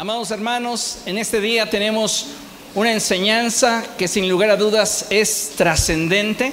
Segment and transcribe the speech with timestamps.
[0.00, 2.26] Amados hermanos, en este día tenemos
[2.76, 6.52] una enseñanza que sin lugar a dudas es trascendente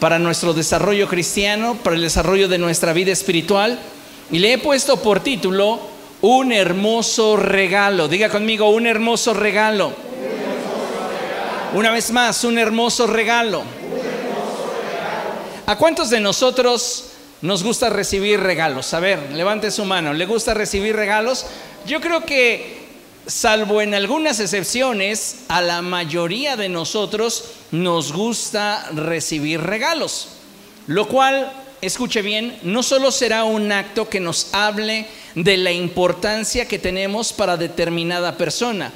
[0.00, 3.78] para nuestro desarrollo cristiano, para el desarrollo de nuestra vida espiritual.
[4.30, 5.80] Y le he puesto por título
[6.22, 8.08] Un hermoso regalo.
[8.08, 9.92] Diga conmigo, un hermoso regalo.
[11.74, 13.64] Una vez más, un hermoso regalo.
[15.66, 17.10] ¿A cuántos de nosotros
[17.42, 18.94] nos gusta recibir regalos?
[18.94, 20.14] A ver, levante su mano.
[20.14, 21.44] ¿Le gusta recibir regalos?
[21.86, 22.78] Yo creo que,
[23.26, 30.28] salvo en algunas excepciones, a la mayoría de nosotros nos gusta recibir regalos.
[30.86, 36.68] Lo cual, escuche bien, no solo será un acto que nos hable de la importancia
[36.68, 38.92] que tenemos para determinada persona,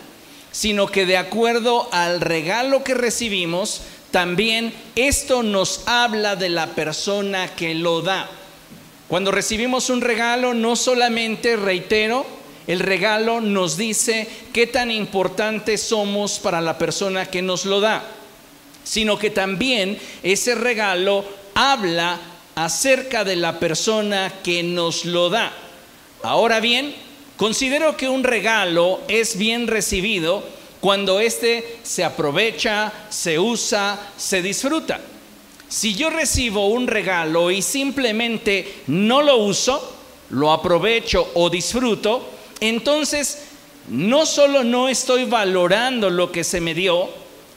[0.52, 3.80] sino que de acuerdo al regalo que recibimos,
[4.12, 8.30] también esto nos habla de la persona que lo da.
[9.08, 12.26] Cuando recibimos un regalo, no solamente, reitero,
[12.66, 18.04] el regalo nos dice qué tan importantes somos para la persona que nos lo da,
[18.82, 22.18] sino que también ese regalo habla
[22.54, 25.52] acerca de la persona que nos lo da.
[26.22, 26.94] Ahora bien,
[27.36, 30.42] considero que un regalo es bien recibido
[30.80, 35.00] cuando éste se aprovecha, se usa, se disfruta.
[35.68, 39.94] Si yo recibo un regalo y simplemente no lo uso,
[40.30, 43.44] lo aprovecho o disfruto, entonces
[43.88, 47.08] no solo no estoy valorando lo que se me dio,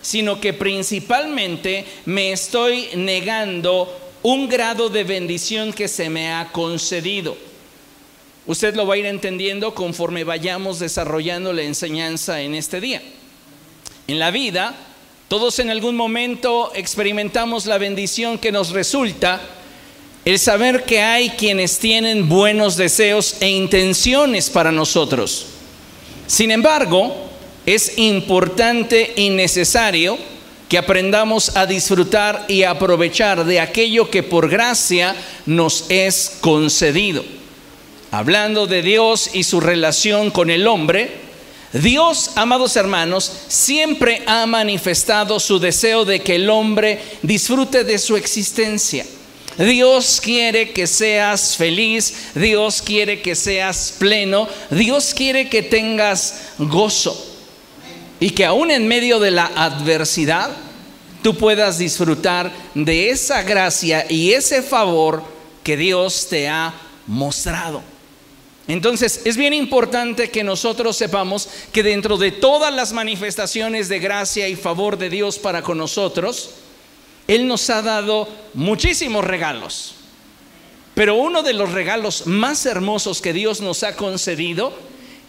[0.01, 7.37] sino que principalmente me estoy negando un grado de bendición que se me ha concedido.
[8.45, 13.01] Usted lo va a ir entendiendo conforme vayamos desarrollando la enseñanza en este día.
[14.07, 14.75] En la vida,
[15.27, 19.39] todos en algún momento experimentamos la bendición que nos resulta
[20.25, 25.45] el saber que hay quienes tienen buenos deseos e intenciones para nosotros.
[26.27, 27.15] Sin embargo,
[27.65, 30.17] es importante y necesario
[30.67, 35.15] que aprendamos a disfrutar y aprovechar de aquello que por gracia
[35.45, 37.23] nos es concedido.
[38.11, 41.11] Hablando de Dios y su relación con el hombre,
[41.73, 48.15] Dios, amados hermanos, siempre ha manifestado su deseo de que el hombre disfrute de su
[48.15, 49.05] existencia.
[49.59, 57.25] Dios quiere que seas feliz, Dios quiere que seas pleno, Dios quiere que tengas gozo
[58.21, 60.49] y que aún en medio de la adversidad
[61.21, 65.23] tú puedas disfrutar de esa gracia y ese favor
[65.61, 66.73] que Dios te ha
[67.05, 67.83] mostrado.
[68.69, 74.47] Entonces es bien importante que nosotros sepamos que dentro de todas las manifestaciones de gracia
[74.47, 76.51] y favor de Dios para con nosotros,
[77.29, 79.93] él nos ha dado muchísimos regalos.
[80.95, 84.73] Pero uno de los regalos más hermosos que Dios nos ha concedido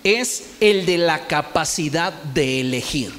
[0.03, 3.12] es el de la capacidad de elegir.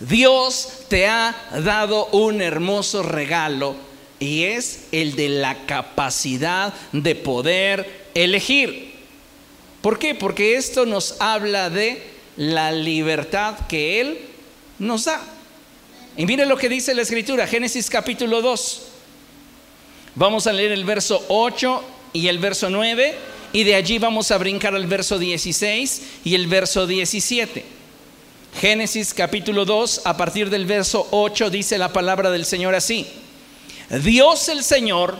[0.00, 3.76] Dios te ha dado un hermoso regalo
[4.18, 8.94] y es el de la capacidad de poder elegir.
[9.82, 10.14] ¿Por qué?
[10.14, 12.02] Porque esto nos habla de
[12.38, 14.20] la libertad que Él
[14.78, 15.20] nos da.
[16.16, 18.82] Y mire lo que dice la escritura, Génesis capítulo 2.
[20.16, 23.14] Vamos a leer el verso 8 y el verso 9
[23.52, 27.64] y de allí vamos a brincar al verso 16 y el verso 17.
[28.60, 33.06] Génesis capítulo 2, a partir del verso 8 dice la palabra del Señor así.
[34.02, 35.16] Dios el Señor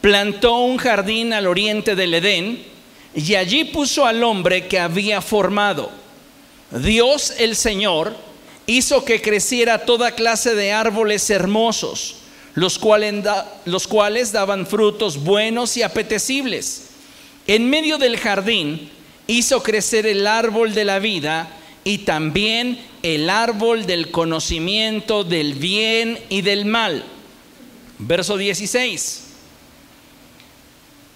[0.00, 2.64] plantó un jardín al oriente del Edén
[3.14, 5.90] y allí puso al hombre que había formado.
[6.70, 8.16] Dios el Señor
[8.66, 12.16] hizo que creciera toda clase de árboles hermosos,
[12.54, 13.24] los cuales,
[13.64, 16.88] los cuales daban frutos buenos y apetecibles.
[17.46, 18.90] En medio del jardín
[19.28, 21.48] hizo crecer el árbol de la vida
[21.84, 27.04] y también el árbol del conocimiento del bien y del mal.
[27.98, 29.22] Verso 16.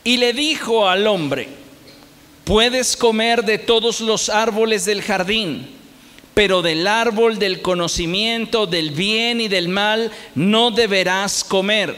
[0.05, 1.49] Y le dijo al hombre,
[2.44, 5.80] puedes comer de todos los árboles del jardín
[6.35, 11.97] pero del árbol del conocimiento del bien y del mal no deberás comer.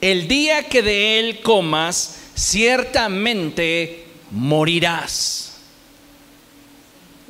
[0.00, 5.44] El día que de él comas, ciertamente morirás.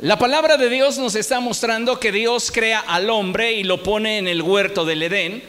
[0.01, 4.19] La palabra de Dios nos está mostrando que Dios crea al hombre y lo pone
[4.19, 5.43] en el huerto del Edén.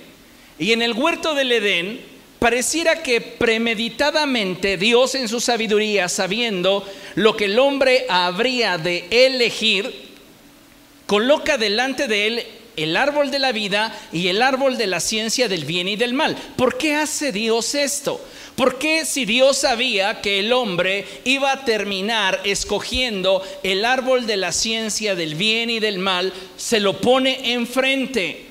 [0.59, 1.99] Y en el huerto del Edén
[2.39, 10.04] pareciera que premeditadamente Dios en su sabiduría, sabiendo lo que el hombre habría de elegir,
[11.05, 12.43] coloca delante de él
[12.77, 16.13] el árbol de la vida y el árbol de la ciencia del bien y del
[16.13, 16.35] mal.
[16.55, 18.21] ¿Por qué hace Dios esto?
[18.55, 24.37] ¿Por qué si Dios sabía que el hombre iba a terminar escogiendo el árbol de
[24.37, 28.45] la ciencia del bien y del mal, se lo pone enfrente?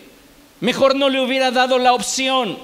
[0.61, 2.59] Mejor no le hubiera dado la opción.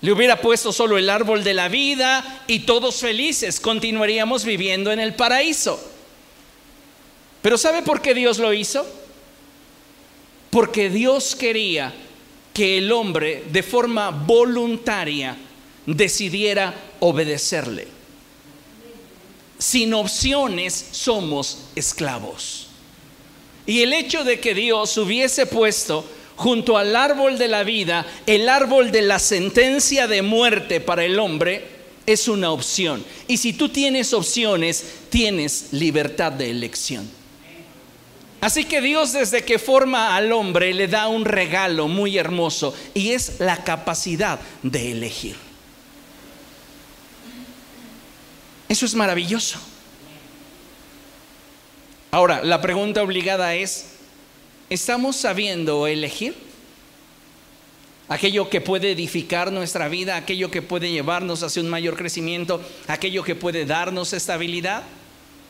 [0.00, 5.00] Le hubiera puesto solo el árbol de la vida y todos felices continuaríamos viviendo en
[5.00, 5.97] el paraíso.
[7.48, 8.86] Pero ¿sabe por qué Dios lo hizo?
[10.50, 11.94] Porque Dios quería
[12.52, 15.34] que el hombre de forma voluntaria
[15.86, 17.88] decidiera obedecerle.
[19.56, 22.66] Sin opciones somos esclavos.
[23.64, 26.04] Y el hecho de que Dios hubiese puesto
[26.36, 31.18] junto al árbol de la vida, el árbol de la sentencia de muerte para el
[31.18, 31.66] hombre,
[32.04, 33.02] es una opción.
[33.26, 37.16] Y si tú tienes opciones, tienes libertad de elección.
[38.40, 43.10] Así que Dios desde que forma al hombre le da un regalo muy hermoso y
[43.10, 45.36] es la capacidad de elegir.
[48.68, 49.58] Eso es maravilloso.
[52.10, 53.96] Ahora, la pregunta obligada es,
[54.70, 56.34] ¿estamos sabiendo elegir?
[58.08, 63.22] Aquello que puede edificar nuestra vida, aquello que puede llevarnos hacia un mayor crecimiento, aquello
[63.22, 64.84] que puede darnos estabilidad.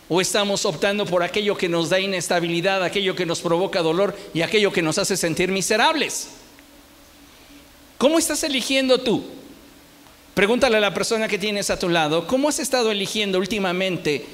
[0.08, 4.40] ¿O estamos optando por aquello que nos da inestabilidad, aquello que nos provoca dolor y
[4.40, 6.28] aquello que nos hace sentir miserables?
[7.98, 9.22] ¿Cómo estás eligiendo tú?
[10.32, 14.24] Pregúntale a la persona que tienes a tu lado, ¿cómo has estado eligiendo últimamente?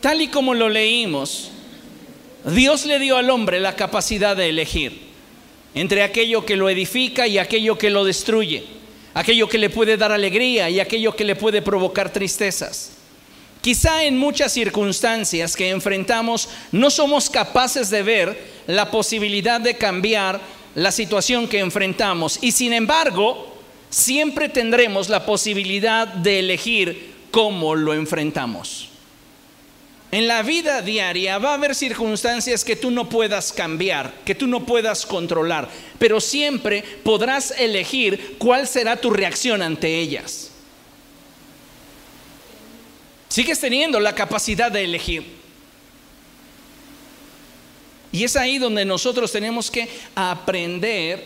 [0.00, 1.50] Tal y como lo leímos,
[2.44, 5.06] Dios le dio al hombre la capacidad de elegir
[5.74, 8.76] entre aquello que lo edifica y aquello que lo destruye
[9.16, 12.90] aquello que le puede dar alegría y aquello que le puede provocar tristezas.
[13.62, 20.38] Quizá en muchas circunstancias que enfrentamos no somos capaces de ver la posibilidad de cambiar
[20.74, 23.56] la situación que enfrentamos y sin embargo
[23.88, 28.90] siempre tendremos la posibilidad de elegir cómo lo enfrentamos.
[30.12, 34.46] En la vida diaria va a haber circunstancias que tú no puedas cambiar, que tú
[34.46, 35.68] no puedas controlar,
[35.98, 40.52] pero siempre podrás elegir cuál será tu reacción ante ellas.
[43.28, 45.36] Sigues teniendo la capacidad de elegir.
[48.12, 51.22] Y es ahí donde nosotros tenemos que aprender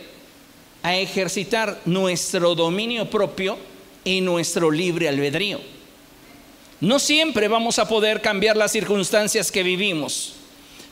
[0.83, 3.57] a ejercitar nuestro dominio propio
[4.03, 5.61] y nuestro libre albedrío.
[6.81, 10.33] No siempre vamos a poder cambiar las circunstancias que vivimos,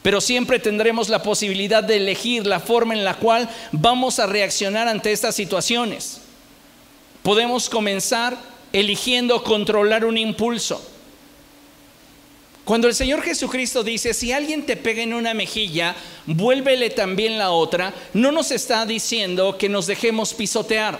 [0.03, 4.87] pero siempre tendremos la posibilidad de elegir la forma en la cual vamos a reaccionar
[4.87, 6.21] ante estas situaciones.
[7.23, 8.37] Podemos comenzar
[8.71, 10.79] eligiendo controlar un impulso.
[12.65, 15.95] Cuando el Señor Jesucristo dice, si alguien te pega en una mejilla,
[16.27, 20.99] vuélvele también la otra, no nos está diciendo que nos dejemos pisotear.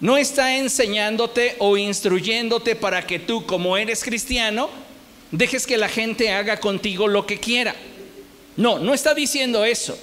[0.00, 4.70] No está enseñándote o instruyéndote para que tú, como eres cristiano,
[5.32, 7.74] dejes que la gente haga contigo lo que quiera.
[8.56, 9.98] No, no está diciendo eso.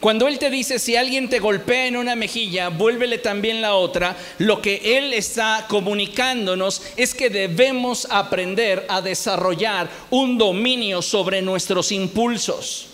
[0.00, 4.16] Cuando Él te dice, si alguien te golpea en una mejilla, vuélvele también la otra,
[4.38, 11.90] lo que Él está comunicándonos es que debemos aprender a desarrollar un dominio sobre nuestros
[11.90, 12.88] impulsos.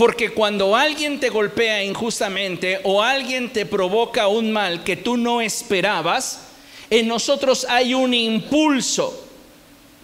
[0.00, 5.42] Porque cuando alguien te golpea injustamente o alguien te provoca un mal que tú no
[5.42, 6.48] esperabas,
[6.88, 9.28] en nosotros hay un impulso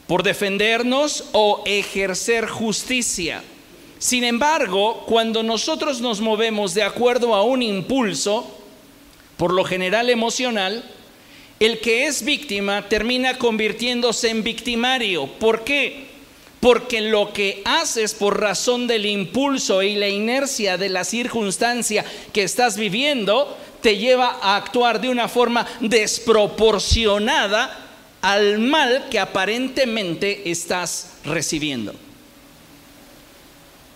[0.06, 3.42] por defendernos o ejercer justicia.
[3.98, 8.46] Sin embargo, cuando nosotros nos movemos de acuerdo a un impulso,
[9.38, 10.84] por lo general emocional,
[11.58, 15.26] el que es víctima termina convirtiéndose en victimario.
[15.26, 16.15] ¿Por qué?
[16.66, 22.42] Porque lo que haces por razón del impulso y la inercia de la circunstancia que
[22.42, 27.86] estás viviendo te lleva a actuar de una forma desproporcionada
[28.20, 31.94] al mal que aparentemente estás recibiendo.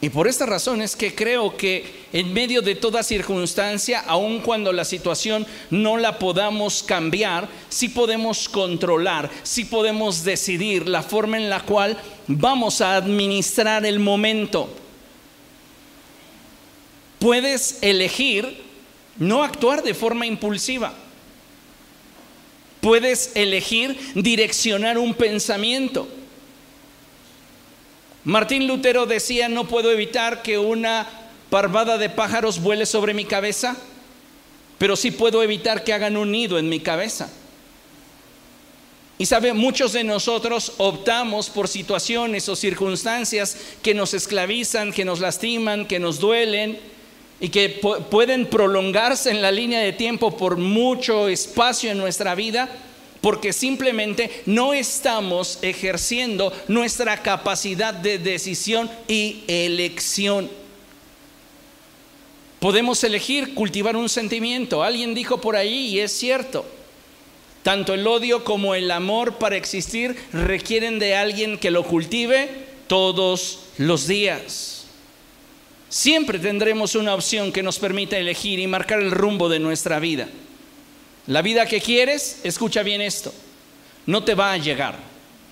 [0.03, 4.73] Y por esta razón es que creo que en medio de toda circunstancia, aun cuando
[4.73, 11.50] la situación no la podamos cambiar, sí podemos controlar, sí podemos decidir la forma en
[11.50, 11.99] la cual
[12.39, 14.69] vamos a administrar el momento.
[17.19, 18.63] Puedes elegir
[19.19, 20.95] no actuar de forma impulsiva.
[22.81, 26.09] Puedes elegir direccionar un pensamiento.
[28.25, 31.07] Martín Lutero decía, no puedo evitar que una
[31.51, 33.77] parvada de pájaros vuele sobre mi cabeza,
[34.79, 37.31] pero sí puedo evitar que hagan un nido en mi cabeza.
[39.21, 45.21] Y sabe, muchos de nosotros optamos por situaciones o circunstancias que nos esclavizan, que nos
[45.21, 46.79] lastiman, que nos duelen
[47.39, 52.71] y que pueden prolongarse en la línea de tiempo por mucho espacio en nuestra vida,
[53.21, 60.49] porque simplemente no estamos ejerciendo nuestra capacidad de decisión y elección.
[62.59, 64.83] Podemos elegir cultivar un sentimiento.
[64.83, 66.65] Alguien dijo por ahí, y es cierto,
[67.62, 72.49] tanto el odio como el amor para existir requieren de alguien que lo cultive
[72.87, 74.85] todos los días.
[75.88, 80.29] Siempre tendremos una opción que nos permita elegir y marcar el rumbo de nuestra vida.
[81.26, 83.35] La vida que quieres, escucha bien esto,
[84.07, 85.11] no te va a llegar.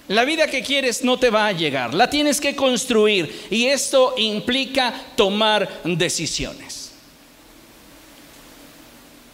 [0.08, 4.14] La vida que quieres no te va a llegar, la tienes que construir y esto
[4.16, 6.92] implica tomar decisiones.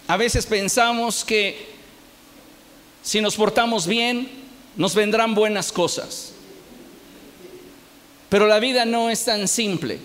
[0.09, 1.74] A veces pensamos que
[3.05, 4.31] si nos portamos bien,
[4.77, 6.33] nos vendrán buenas cosas.
[8.31, 10.01] Pero la vida no es tan simple.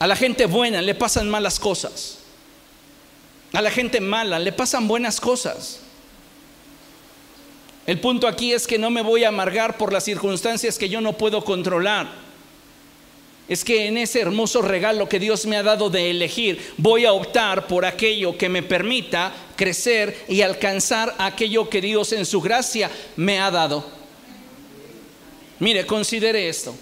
[0.00, 2.18] A la gente buena le pasan malas cosas.
[3.52, 5.78] A la gente mala le pasan buenas cosas.
[7.86, 11.00] El punto aquí es que no me voy a amargar por las circunstancias que yo
[11.00, 12.10] no puedo controlar
[13.52, 17.12] es que en ese hermoso regalo que Dios me ha dado de elegir, voy a
[17.12, 22.90] optar por aquello que me permita crecer y alcanzar aquello que Dios en su gracia
[23.14, 23.84] me ha dado.
[25.58, 26.74] Mire, considere esto.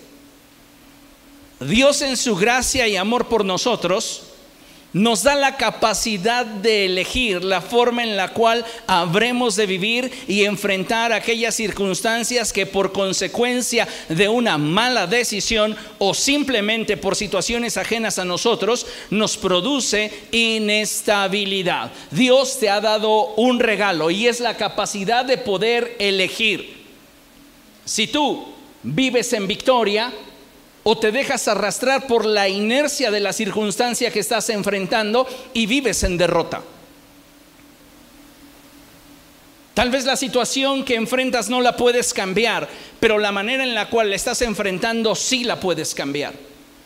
[1.59, 4.30] Dios en su gracia y amor por nosotros
[4.93, 10.45] nos da la capacidad de elegir la forma en la cual habremos de vivir y
[10.45, 18.19] enfrentar aquellas circunstancias que por consecuencia de una mala decisión o simplemente por situaciones ajenas
[18.19, 21.93] a nosotros nos produce inestabilidad.
[22.11, 26.81] Dios te ha dado un regalo y es la capacidad de poder elegir.
[27.85, 28.47] Si tú
[28.83, 30.13] vives en victoria,
[30.83, 36.03] o te dejas arrastrar por la inercia de la circunstancia que estás enfrentando y vives
[36.05, 36.63] en derrota.
[39.75, 42.69] Tal vez la situación que enfrentas no la puedes cambiar,
[42.99, 46.35] pero la manera en la cual la estás enfrentando sí la puedes cambiar,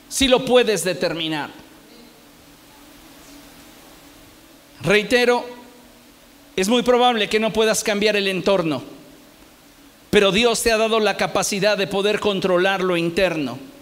[0.09, 1.51] sí lo puedes determinar.
[4.83, 5.45] Reitero,
[6.57, 8.83] es muy probable que no puedas cambiar el entorno,
[10.11, 13.74] pero Dios te ha dado la capacidad de poder controlar lo interno.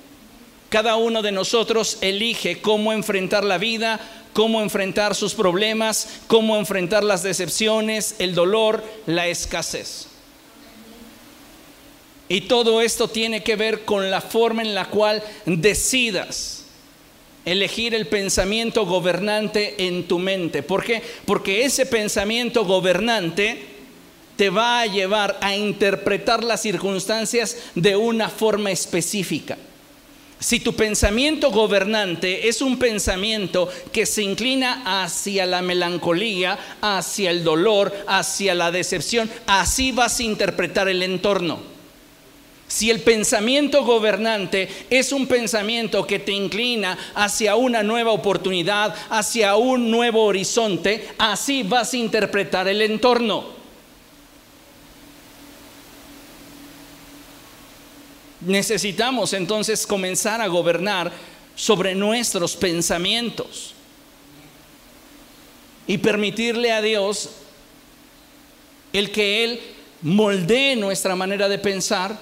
[0.73, 4.01] Cada uno de nosotros elige cómo enfrentar la vida,
[4.33, 10.07] cómo enfrentar sus problemas, cómo enfrentar las decepciones, el dolor, la escasez.
[12.27, 16.65] Y todo esto tiene que ver con la forma en la cual decidas
[17.45, 20.63] elegir el pensamiento gobernante en tu mente.
[20.63, 21.03] ¿Por qué?
[21.27, 23.61] Porque ese pensamiento gobernante
[24.37, 29.59] te va a llevar a interpretar las circunstancias de una forma específica.
[30.43, 37.45] Si tu pensamiento gobernante es un pensamiento que se inclina hacia la melancolía, hacia el
[37.45, 41.61] dolor, hacia la decepción, así vas a interpretar el entorno.
[42.67, 49.55] Si el pensamiento gobernante es un pensamiento que te inclina hacia una nueva oportunidad, hacia
[49.55, 53.62] un nuevo horizonte, así vas a interpretar el entorno.
[58.47, 61.13] Necesitamos entonces comenzar a gobernar
[61.55, 63.75] sobre nuestros pensamientos
[65.87, 67.31] y permitirle a Dios
[68.93, 69.61] el que Él
[70.03, 72.19] moldee nuestra manera de pensar,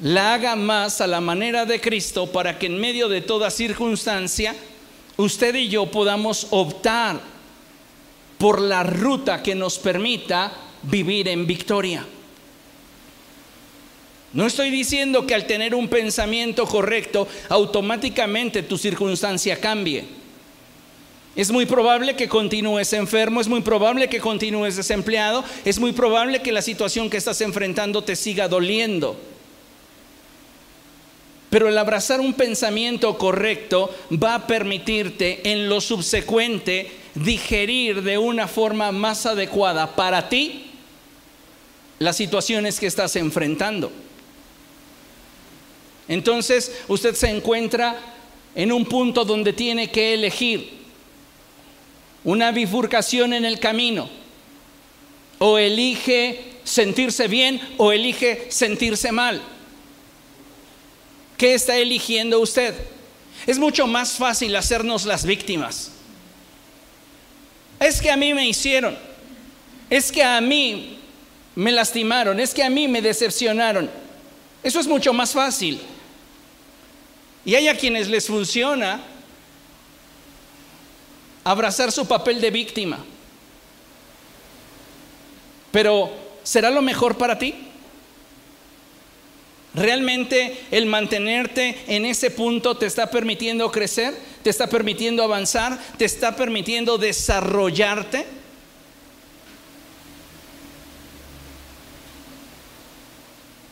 [0.00, 4.54] la haga más a la manera de Cristo para que en medio de toda circunstancia
[5.16, 7.20] usted y yo podamos optar
[8.38, 10.52] por la ruta que nos permita
[10.82, 12.06] vivir en victoria.
[14.32, 20.04] No estoy diciendo que al tener un pensamiento correcto, automáticamente tu circunstancia cambie.
[21.34, 26.42] Es muy probable que continúes enfermo, es muy probable que continúes desempleado, es muy probable
[26.42, 29.16] que la situación que estás enfrentando te siga doliendo.
[31.50, 38.46] Pero el abrazar un pensamiento correcto va a permitirte en lo subsecuente digerir de una
[38.46, 40.66] forma más adecuada para ti
[41.98, 43.90] las situaciones que estás enfrentando.
[46.10, 47.96] Entonces usted se encuentra
[48.56, 50.68] en un punto donde tiene que elegir
[52.24, 54.10] una bifurcación en el camino.
[55.38, 59.40] O elige sentirse bien o elige sentirse mal.
[61.38, 62.74] ¿Qué está eligiendo usted?
[63.46, 65.92] Es mucho más fácil hacernos las víctimas.
[67.78, 68.98] Es que a mí me hicieron.
[69.88, 70.98] Es que a mí
[71.54, 73.88] me lastimaron, es que a mí me decepcionaron.
[74.64, 75.80] Eso es mucho más fácil.
[77.50, 79.00] Y hay a quienes les funciona
[81.42, 83.04] abrazar su papel de víctima.
[85.72, 86.12] Pero,
[86.44, 87.52] ¿será lo mejor para ti?
[89.74, 94.16] ¿Realmente el mantenerte en ese punto te está permitiendo crecer?
[94.44, 95.76] ¿Te está permitiendo avanzar?
[95.98, 98.26] ¿Te está permitiendo desarrollarte?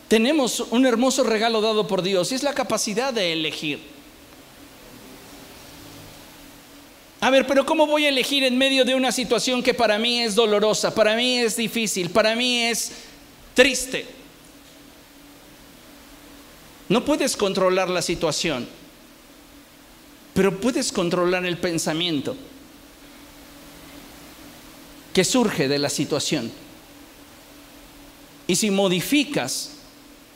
[0.09, 3.79] Tenemos un hermoso regalo dado por Dios y es la capacidad de elegir.
[7.21, 10.21] A ver, pero ¿cómo voy a elegir en medio de una situación que para mí
[10.21, 12.91] es dolorosa, para mí es difícil, para mí es
[13.53, 14.07] triste?
[16.87, 18.67] No puedes controlar la situación,
[20.33, 22.35] pero puedes controlar el pensamiento
[25.13, 26.51] que surge de la situación.
[28.47, 29.73] Y si modificas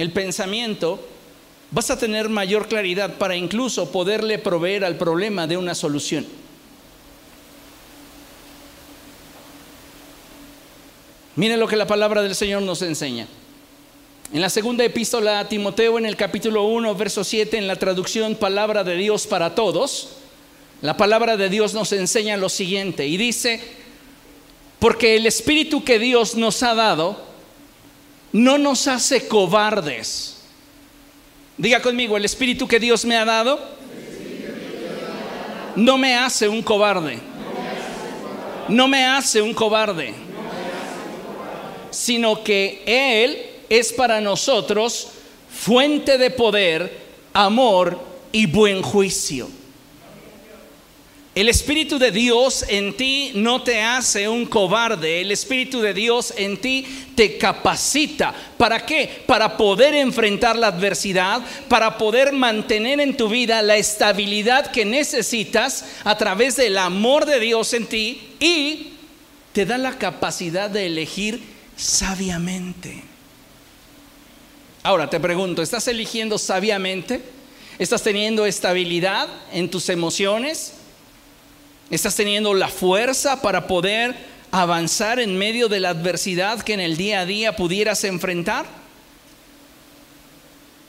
[0.03, 0.99] el pensamiento,
[1.71, 6.27] vas a tener mayor claridad para incluso poderle proveer al problema de una solución.
[11.35, 13.27] Miren lo que la palabra del Señor nos enseña.
[14.33, 18.35] En la segunda epístola a Timoteo, en el capítulo 1, verso 7, en la traducción
[18.35, 20.17] Palabra de Dios para todos,
[20.81, 23.61] la palabra de Dios nos enseña lo siguiente y dice,
[24.79, 27.32] porque el Espíritu que Dios nos ha dado
[28.33, 30.41] no nos hace cobardes.
[31.57, 33.57] Diga conmigo, el Espíritu que Dios me ha dado
[35.77, 37.19] no me hace un cobarde.
[38.67, 40.13] No me hace un cobarde
[41.93, 43.37] sino que Él
[43.69, 45.09] es para nosotros
[45.49, 47.01] fuente de poder,
[47.33, 47.99] amor
[48.31, 49.47] y buen juicio.
[51.35, 56.31] El Espíritu de Dios en ti no te hace un cobarde, el Espíritu de Dios
[56.37, 56.85] en ti
[57.15, 58.35] te capacita.
[58.55, 59.23] ¿Para qué?
[59.25, 65.85] Para poder enfrentar la adversidad, para poder mantener en tu vida la estabilidad que necesitas
[66.03, 68.93] a través del amor de Dios en ti y
[69.53, 71.41] te da la capacidad de elegir
[71.75, 73.01] sabiamente.
[74.83, 77.23] Ahora te pregunto, ¿estás eligiendo sabiamente?
[77.79, 80.73] ¿Estás teniendo estabilidad en tus emociones?
[81.89, 84.15] ¿Estás teniendo la fuerza para poder
[84.51, 88.65] avanzar en medio de la adversidad que en el día a día pudieras enfrentar?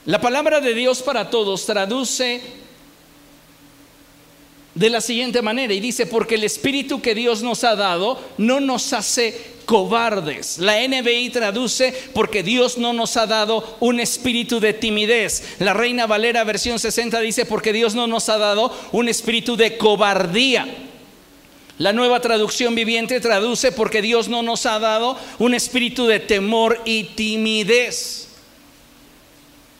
[0.05, 2.41] La palabra de Dios para todos traduce
[4.75, 8.59] de la siguiente manera y dice, porque el Espíritu que Dios nos ha dado no
[8.59, 10.57] nos hace cobardes.
[10.59, 15.55] La NBI traduce porque Dios no nos ha dado un espíritu de timidez.
[15.59, 19.77] La Reina Valera versión 60 dice porque Dios no nos ha dado un espíritu de
[19.77, 20.67] cobardía.
[21.77, 26.81] La nueva traducción viviente traduce porque Dios no nos ha dado un espíritu de temor
[26.85, 28.27] y timidez.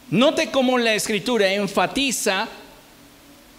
[0.10, 2.47] Note cómo la escritura enfatiza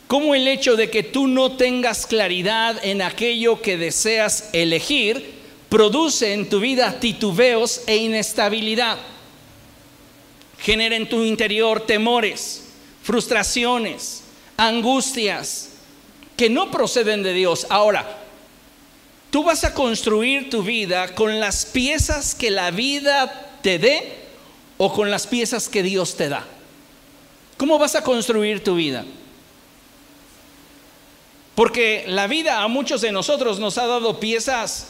[0.06, 5.34] cómo el hecho de que tú no tengas claridad en aquello que deseas elegir
[5.68, 8.98] produce en tu vida titubeos e inestabilidad.
[10.58, 12.64] Genera en tu interior temores,
[13.02, 14.22] frustraciones,
[14.56, 15.70] angustias
[16.36, 17.66] que no proceden de Dios.
[17.68, 18.18] Ahora,
[19.30, 24.14] tú vas a construir tu vida con las piezas que la vida te dé
[24.78, 26.46] o con las piezas que Dios te da.
[27.56, 29.04] ¿Cómo vas a construir tu vida?
[31.56, 34.88] Porque la vida a muchos de nosotros nos ha dado piezas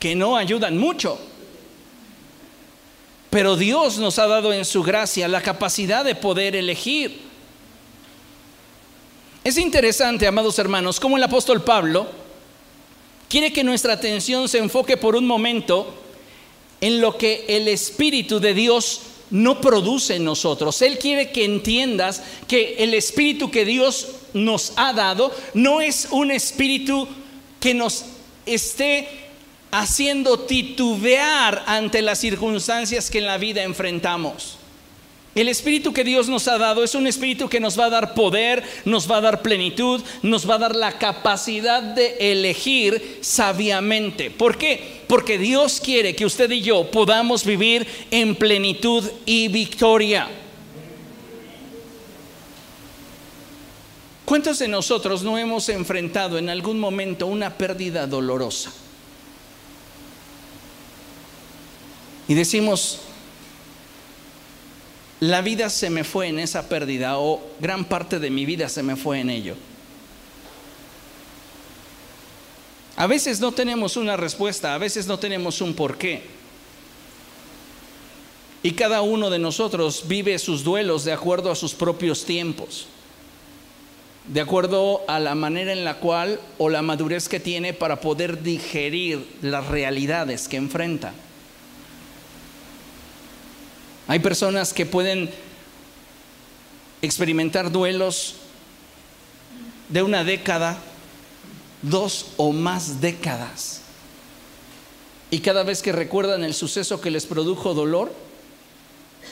[0.00, 1.20] que no ayudan mucho.
[3.28, 7.20] Pero Dios nos ha dado en su gracia la capacidad de poder elegir.
[9.44, 12.06] Es interesante, amados hermanos, cómo el apóstol Pablo
[13.28, 15.94] quiere que nuestra atención se enfoque por un momento
[16.80, 20.80] en lo que el Espíritu de Dios no produce en nosotros.
[20.80, 26.30] Él quiere que entiendas que el Espíritu que Dios nos ha dado no es un
[26.30, 27.08] Espíritu
[27.60, 28.04] que nos
[28.46, 29.08] esté
[29.70, 34.56] haciendo titubear ante las circunstancias que en la vida enfrentamos.
[35.32, 38.14] El espíritu que Dios nos ha dado es un espíritu que nos va a dar
[38.14, 44.30] poder, nos va a dar plenitud, nos va a dar la capacidad de elegir sabiamente.
[44.32, 45.02] ¿Por qué?
[45.06, 50.28] Porque Dios quiere que usted y yo podamos vivir en plenitud y victoria.
[54.30, 58.70] ¿Cuántos de nosotros no hemos enfrentado en algún momento una pérdida dolorosa?
[62.28, 63.00] y decimos,
[65.18, 68.84] la vida se me fue en esa pérdida o gran parte de mi vida se
[68.84, 69.56] me fue en ello.
[72.94, 76.22] A veces no tenemos una respuesta, a veces no tenemos un porqué.
[78.62, 82.86] Y cada uno de nosotros vive sus duelos de acuerdo a sus propios tiempos,
[84.30, 88.42] de acuerdo a la manera en la cual o la madurez que tiene para poder
[88.42, 91.12] digerir las realidades que enfrenta.
[94.06, 95.30] Hay personas que pueden
[97.02, 98.36] experimentar duelos
[99.88, 100.78] de una década,
[101.82, 103.80] dos o más décadas.
[105.32, 108.12] Y cada vez que recuerdan el suceso que les produjo dolor,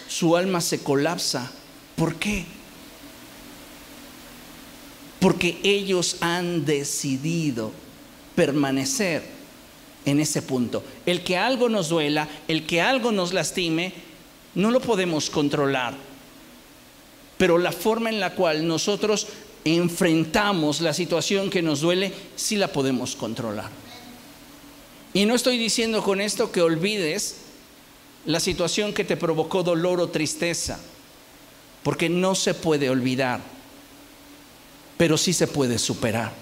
[0.08, 1.52] su alma se colapsa.
[1.94, 2.46] ¿Por qué?
[5.20, 7.72] Porque ellos han decidido
[8.35, 9.22] permanecer
[10.04, 10.83] en ese punto.
[11.07, 13.92] El que algo nos duela, el que algo nos lastime,
[14.54, 15.94] no lo podemos controlar.
[17.37, 19.26] Pero la forma en la cual nosotros
[19.64, 23.70] enfrentamos la situación que nos duele, sí la podemos controlar.
[25.12, 27.37] Y no estoy diciendo con esto que olvides
[28.26, 30.78] la situación que te provocó dolor o tristeza,
[31.83, 33.40] porque no se puede olvidar,
[34.98, 36.32] pero sí se puede superar.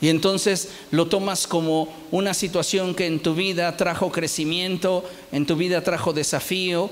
[0.00, 5.56] Y entonces lo tomas como una situación que en tu vida trajo crecimiento, en tu
[5.56, 6.90] vida trajo desafío,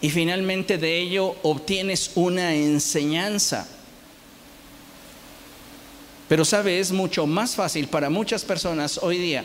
[0.00, 3.66] y finalmente de ello obtienes una enseñanza.
[6.28, 9.44] Pero sabe, es mucho más fácil para muchas personas hoy día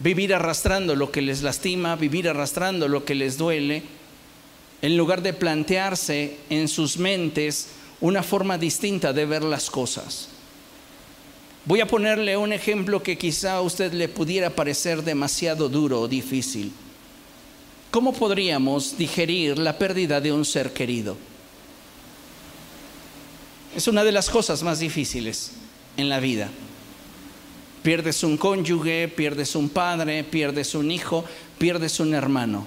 [0.00, 3.82] vivir arrastrando lo que les lastima, vivir arrastrando lo que les duele,
[4.82, 7.68] en lugar de plantearse en sus mentes
[8.00, 10.28] una forma distinta de ver las cosas.
[11.64, 16.08] Voy a ponerle un ejemplo que quizá a usted le pudiera parecer demasiado duro o
[16.08, 16.72] difícil.
[17.90, 21.16] ¿Cómo podríamos digerir la pérdida de un ser querido?
[23.74, 25.52] Es una de las cosas más difíciles
[25.96, 26.50] en la vida.
[27.82, 31.24] Pierdes un cónyuge, pierdes un padre, pierdes un hijo,
[31.58, 32.66] pierdes un hermano.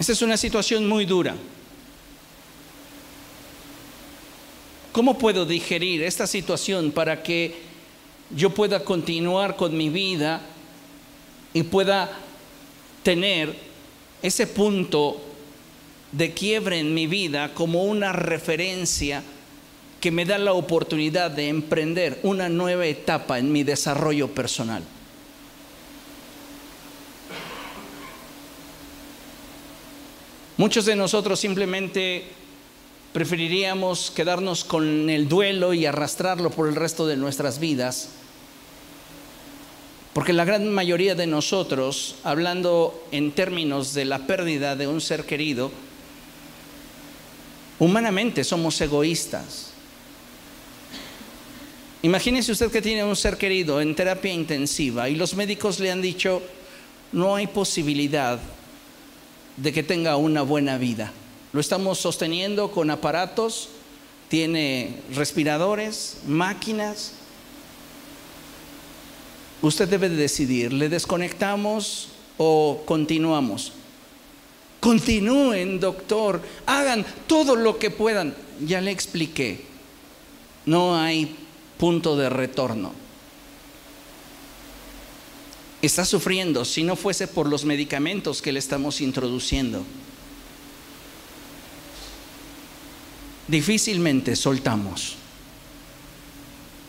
[0.00, 1.36] Esta es una situación muy dura.
[4.92, 7.54] ¿Cómo puedo digerir esta situación para que
[8.34, 10.40] yo pueda continuar con mi vida
[11.52, 12.10] y pueda
[13.02, 13.54] tener
[14.22, 15.20] ese punto
[16.12, 19.22] de quiebre en mi vida como una referencia
[20.00, 24.82] que me da la oportunidad de emprender una nueva etapa en mi desarrollo personal.
[30.60, 32.22] Muchos de nosotros simplemente
[33.14, 38.10] preferiríamos quedarnos con el duelo y arrastrarlo por el resto de nuestras vidas,
[40.12, 45.24] porque la gran mayoría de nosotros, hablando en términos de la pérdida de un ser
[45.24, 45.72] querido,
[47.78, 49.70] humanamente somos egoístas.
[52.02, 56.02] Imagínese usted que tiene un ser querido en terapia intensiva y los médicos le han
[56.02, 56.42] dicho,
[57.12, 58.38] no hay posibilidad
[59.62, 61.12] de que tenga una buena vida.
[61.52, 63.68] Lo estamos sosteniendo con aparatos,
[64.28, 67.12] tiene respiradores, máquinas.
[69.60, 73.72] Usted debe decidir, ¿le desconectamos o continuamos?
[74.78, 78.34] Continúen, doctor, hagan todo lo que puedan.
[78.64, 79.64] Ya le expliqué,
[80.64, 81.36] no hay
[81.76, 82.92] punto de retorno.
[85.82, 89.84] Está sufriendo si no fuese por los medicamentos que le estamos introduciendo.
[93.48, 95.16] Difícilmente soltamos,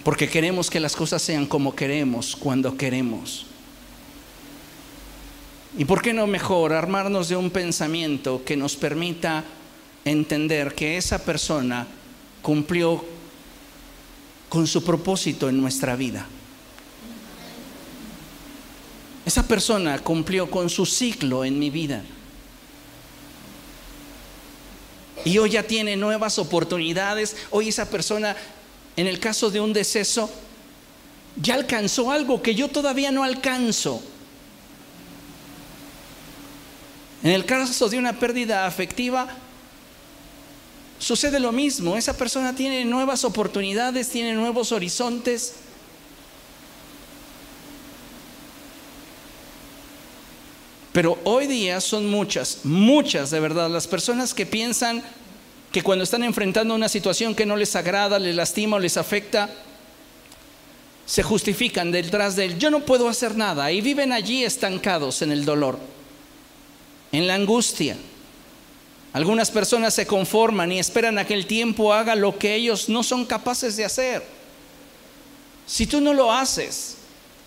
[0.04, 3.48] porque queremos que las cosas sean como queremos, cuando queremos.
[5.78, 9.46] ¿Y por qué no mejor armarnos de un pensamiento que nos permita
[10.06, 11.88] entender que esa persona
[12.42, 13.04] cumplió
[14.50, 16.28] con su propósito en nuestra vida.
[19.32, 22.04] Esa persona cumplió con su ciclo en mi vida.
[25.24, 27.38] Y hoy ya tiene nuevas oportunidades.
[27.50, 28.36] Hoy esa persona,
[28.98, 30.30] en el caso de un deceso,
[31.42, 34.04] ya alcanzó algo que yo todavía no alcanzo.
[37.24, 39.30] En el caso de una pérdida afectiva,
[41.00, 41.96] sucede lo mismo.
[41.96, 45.54] Esa persona tiene nuevas oportunidades, tiene nuevos horizontes.
[50.92, 55.02] Pero hoy día son muchas, muchas de verdad, las personas que piensan
[55.72, 59.50] que cuando están enfrentando una situación que no les agrada, les lastima o les afecta,
[61.06, 62.60] se justifican detrás de él.
[62.60, 65.80] Yo no puedo hacer nada y viven allí estancados en el dolor,
[67.14, 67.96] en la angustia.
[69.14, 73.04] Algunas personas se conforman y esperan a que el tiempo haga lo que ellos no
[73.04, 74.24] son capaces de hacer.
[75.66, 76.98] Si tú no lo haces,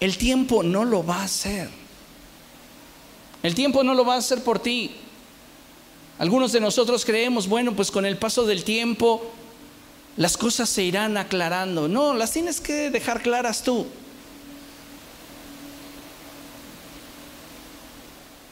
[0.01, 1.84] el tiempo no lo va a hacer.
[3.45, 4.91] El tiempo no lo va a hacer por ti.
[6.19, 9.31] Algunos de nosotros creemos, bueno, pues con el paso del tiempo
[10.17, 11.87] las cosas se irán aclarando.
[11.87, 13.87] No, las tienes que dejar claras tú.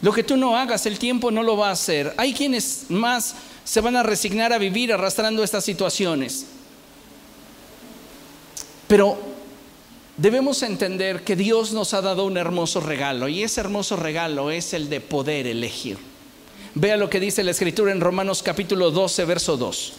[0.02, 2.12] Lo que tú no hagas, el tiempo no lo va a hacer.
[2.18, 6.44] Hay quienes más se van a resignar a vivir arrastrando estas situaciones.
[8.88, 9.31] Pero
[10.16, 14.74] debemos entender que Dios nos ha dado un hermoso regalo y ese hermoso regalo es
[14.74, 15.98] el de poder elegir.
[16.74, 19.92] Vea lo que dice la escritura en Romanos capítulo 12, verso 2.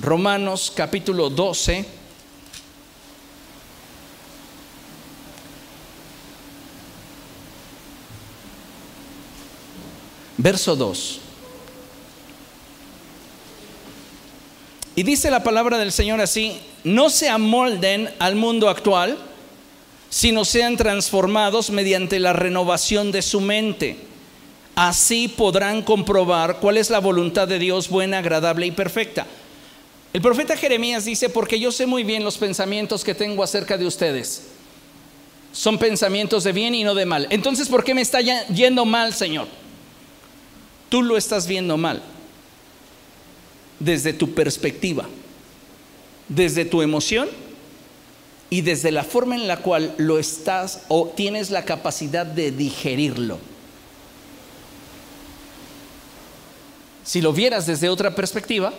[0.00, 1.84] Romanos capítulo 12.
[10.38, 11.20] Verso 2.
[14.96, 19.18] Y dice la palabra del Señor así, no se amolden al mundo actual,
[20.08, 23.96] sino sean transformados mediante la renovación de su mente.
[24.74, 29.26] Así podrán comprobar cuál es la voluntad de Dios buena, agradable y perfecta.
[30.12, 33.86] El profeta Jeremías dice, porque yo sé muy bien los pensamientos que tengo acerca de
[33.86, 34.48] ustedes.
[35.52, 37.26] Son pensamientos de bien y no de mal.
[37.30, 39.46] Entonces, ¿por qué me está yendo mal, Señor?
[40.88, 42.02] Tú lo estás viendo mal.
[43.78, 45.08] Desde tu perspectiva,
[46.30, 47.28] desde tu emoción
[48.48, 53.38] y desde la forma en la cual lo estás o tienes la capacidad de digerirlo.
[57.04, 58.72] Si lo vieras desde otra perspectiva,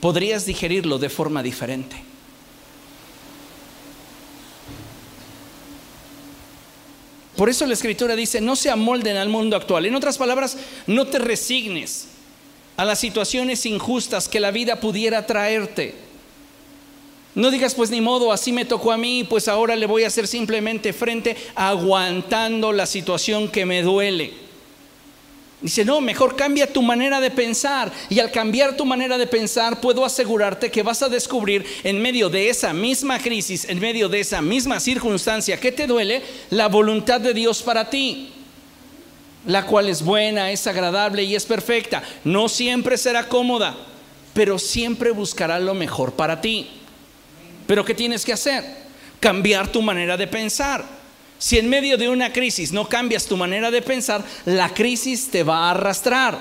[0.00, 1.96] podrías digerirlo de forma diferente.
[7.36, 9.86] Por eso la escritura dice, no se amolden al mundo actual.
[9.86, 10.56] En otras palabras,
[10.86, 12.08] no te resignes
[12.76, 15.94] a las situaciones injustas que la vida pudiera traerte.
[17.34, 20.08] No digas, pues ni modo, así me tocó a mí, pues ahora le voy a
[20.08, 24.42] hacer simplemente frente aguantando la situación que me duele.
[25.62, 27.90] Dice, no, mejor cambia tu manera de pensar.
[28.10, 32.28] Y al cambiar tu manera de pensar, puedo asegurarte que vas a descubrir en medio
[32.28, 37.20] de esa misma crisis, en medio de esa misma circunstancia que te duele, la voluntad
[37.20, 38.32] de Dios para ti.
[39.46, 42.02] La cual es buena, es agradable y es perfecta.
[42.24, 43.76] No siempre será cómoda,
[44.34, 46.68] pero siempre buscará lo mejor para ti.
[47.66, 48.64] Pero ¿qué tienes que hacer?
[49.18, 50.84] Cambiar tu manera de pensar.
[51.38, 55.42] Si en medio de una crisis no cambias tu manera de pensar, la crisis te
[55.42, 56.38] va a arrastrar.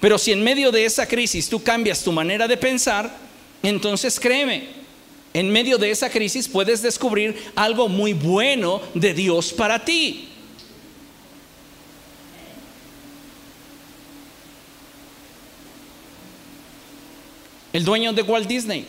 [0.00, 3.14] Pero si en medio de esa crisis tú cambias tu manera de pensar,
[3.62, 4.68] entonces créeme,
[5.34, 10.27] en medio de esa crisis puedes descubrir algo muy bueno de Dios para ti.
[17.78, 18.84] El dueño de Walt Disney.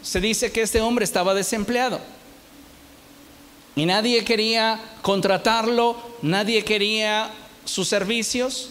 [0.00, 2.00] Se dice que este hombre estaba desempleado.
[3.74, 7.32] Y nadie quería contratarlo, nadie quería
[7.64, 8.70] sus servicios.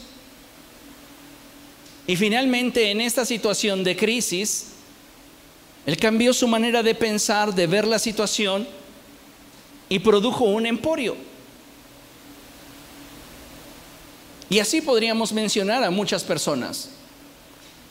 [2.08, 4.68] Y finalmente en esta situación de crisis,
[5.86, 8.66] él cambió su manera de pensar, de ver la situación
[9.90, 11.18] y produjo un emporio.
[14.50, 16.92] Y así podríamos mencionar a muchas personas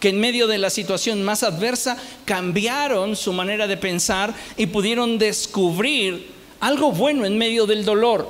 [0.00, 5.18] que en medio de la situación más adversa cambiaron su manera de pensar y pudieron
[5.18, 8.28] descubrir algo bueno en medio del dolor.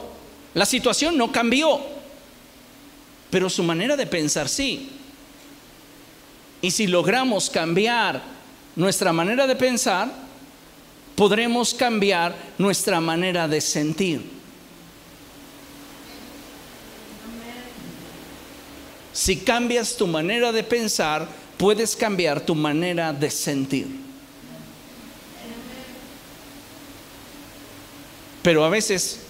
[0.53, 1.81] La situación no cambió,
[3.31, 4.91] pero su manera de pensar sí.
[6.61, 8.21] Y si logramos cambiar
[8.75, 10.13] nuestra manera de pensar,
[11.15, 14.41] podremos cambiar nuestra manera de sentir.
[19.13, 21.29] Si cambias tu manera de pensar,
[21.61, 23.87] puedes cambiar tu manera de sentir.
[28.43, 29.21] Pero a veces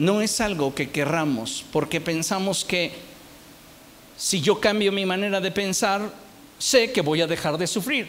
[0.00, 2.90] no es algo que querramos, porque pensamos que
[4.16, 6.12] si yo cambio mi manera de pensar,
[6.58, 8.08] sé que voy a dejar de sufrir.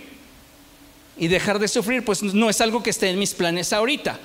[1.15, 4.17] Y dejar de sufrir, pues no es algo que esté en mis planes ahorita,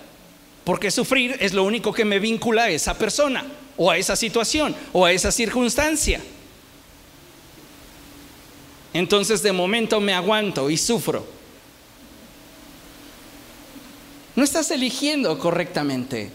[0.64, 3.44] porque sufrir es lo único que me vincula a esa persona,
[3.76, 6.22] o a esa situación, o a esa circunstancia.
[8.98, 11.26] Entonces de momento me aguanto y sufro.
[14.34, 16.30] No estás eligiendo correctamente.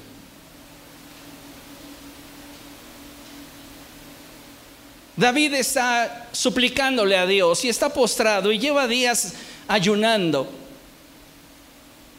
[5.16, 9.34] David está suplicándole a Dios y está postrado y lleva días
[9.68, 10.48] ayunando.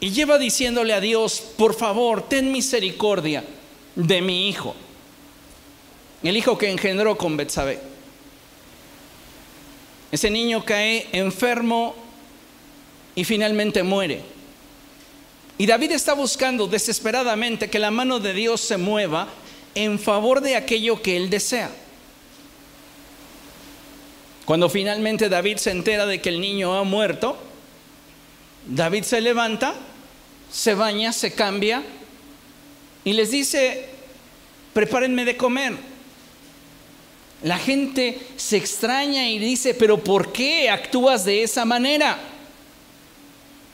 [0.01, 3.45] Y lleva diciéndole a Dios, por favor, ten misericordia
[3.95, 4.75] de mi hijo.
[6.21, 7.92] El hijo que engendró con Betsabé.
[10.13, 11.95] Ese niño cae enfermo
[13.15, 14.21] y finalmente muere.
[15.57, 19.27] Y David está buscando desesperadamente que la mano de Dios se mueva
[19.73, 21.71] en favor de aquello que él desea.
[24.45, 27.35] Cuando finalmente David se entera de que el niño ha muerto,
[28.67, 29.73] David se levanta,
[30.51, 31.81] se baña, se cambia
[33.03, 33.89] y les dice,
[34.73, 35.92] prepárenme de comer.
[37.43, 42.17] La gente se extraña y dice, pero ¿por qué actúas de esa manera?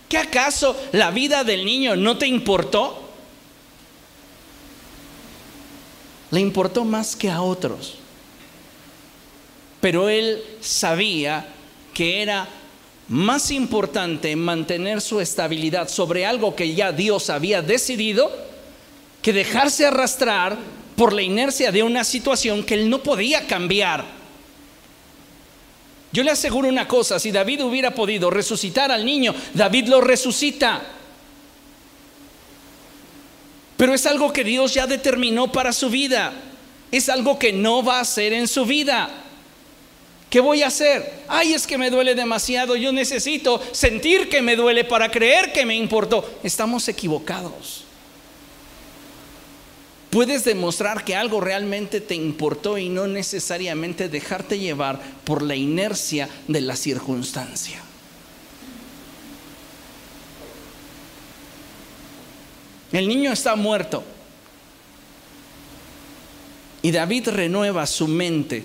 [0.10, 3.10] ¿Qué acaso la vida del niño no te importó?
[6.32, 7.96] Le importó más que a otros.
[9.82, 11.48] Pero él sabía
[11.94, 12.48] que era
[13.08, 18.32] más importante mantener su estabilidad sobre algo que ya Dios había decidido
[19.22, 20.58] que dejarse arrastrar
[21.00, 24.04] por la inercia de una situación que él no podía cambiar.
[26.12, 30.82] Yo le aseguro una cosa, si David hubiera podido resucitar al niño, David lo resucita.
[33.78, 36.34] Pero es algo que Dios ya determinó para su vida.
[36.92, 39.10] Es algo que no va a hacer en su vida.
[40.30, 41.24] ¿Qué voy a hacer?
[41.30, 42.76] Ay, es que me duele demasiado.
[42.76, 46.30] Yo necesito sentir que me duele para creer que me importó.
[46.44, 47.86] Estamos equivocados
[50.10, 56.30] puedes demostrar que algo realmente te importó y no necesariamente dejarte llevar por la inercia
[56.48, 57.82] de la circunstancia.
[62.92, 64.04] El niño está muerto.
[66.82, 68.64] Y David renueva su mente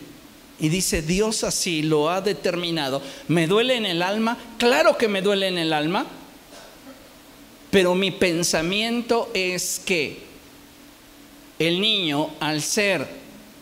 [0.61, 3.03] y dice, Dios así lo ha determinado.
[3.29, 4.39] ¿Me duele en el alma?
[4.57, 6.07] Claro que me duele en el alma.
[7.71, 10.23] Pero mi pensamiento es que
[11.59, 13.09] el niño, al ser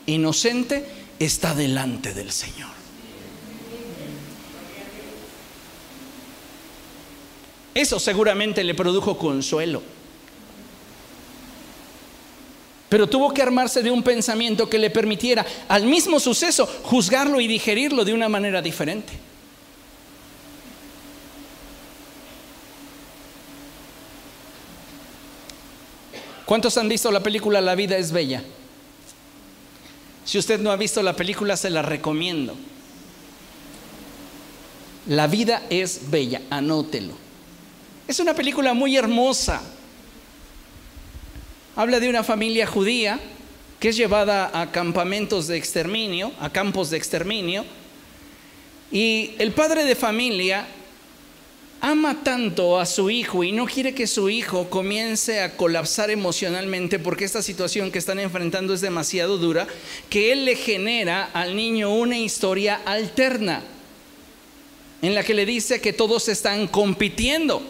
[0.07, 0.85] inocente,
[1.19, 2.71] está delante del Señor.
[7.75, 9.83] Eso seguramente le produjo consuelo.
[12.89, 17.47] Pero tuvo que armarse de un pensamiento que le permitiera al mismo suceso juzgarlo y
[17.47, 19.15] digerirlo de una manera diferente.
[26.45, 28.43] ¿Cuántos han visto la película La vida es bella?
[30.25, 32.57] Si usted no ha visto la película, se la recomiendo.
[35.09, 37.15] La vida es bella, anótelo.
[38.07, 39.63] Es una película muy hermosa.
[41.75, 43.19] Habla de una familia judía
[43.81, 47.65] que es llevada a campamentos de exterminio, a campos de exterminio,
[48.93, 50.67] y el padre de familia
[51.83, 57.01] ama tanto a su hijo y no quiere que su hijo comience a colapsar emocionalmente
[57.01, 59.67] porque esta situación que están enfrentando es demasiado dura,
[60.09, 63.65] que él le genera al niño una historia alterna
[65.03, 67.61] en la que le dice que todos están compitiendo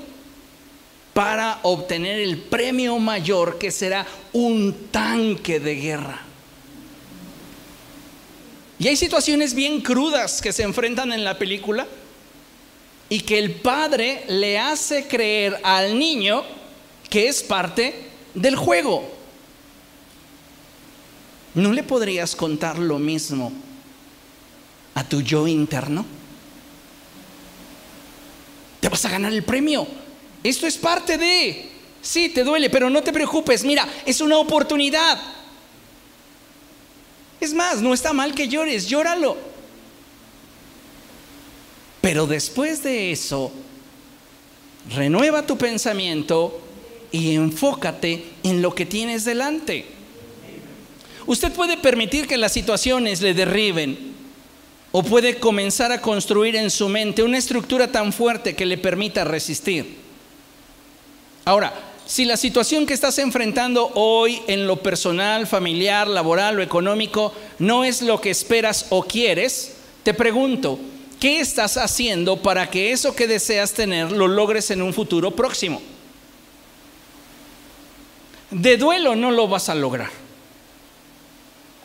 [1.15, 6.21] para obtener el premio mayor que será un tanque de guerra.
[8.79, 11.87] Y hay situaciones bien crudas que se enfrentan en la película
[13.13, 16.45] y que el padre le hace creer al niño
[17.11, 17.95] que es parte
[18.33, 19.07] del juego.
[21.53, 23.53] ¿No le podrías contar lo mismo
[24.95, 26.07] a tu yo interno?
[28.81, 29.87] Te vas a ganar el premio.
[30.43, 31.71] Esto es parte de...
[32.01, 33.63] Sí, te duele, pero no te preocupes.
[33.63, 35.21] Mira, es una oportunidad.
[37.39, 39.52] Es más, no está mal que llores, llóralo.
[42.03, 43.51] Pero después de eso,
[44.95, 46.61] renueva tu pensamiento
[47.13, 49.87] y enfócate en lo que tienes delante.
[51.27, 54.13] Usted puede permitir que las situaciones le derriben
[54.91, 59.25] o puede comenzar a construir en su mente una estructura tan fuerte que le permita
[59.25, 59.97] resistir.
[61.45, 61.73] Ahora,
[62.05, 67.85] si la situación que estás enfrentando hoy en lo personal, familiar, laboral o económico no
[67.85, 70.79] es lo que esperas o quieres, te pregunto,
[71.23, 75.81] ¿Qué estás haciendo para que eso que deseas tener lo logres en un futuro próximo?
[78.51, 80.11] De duelo no lo vas a lograr.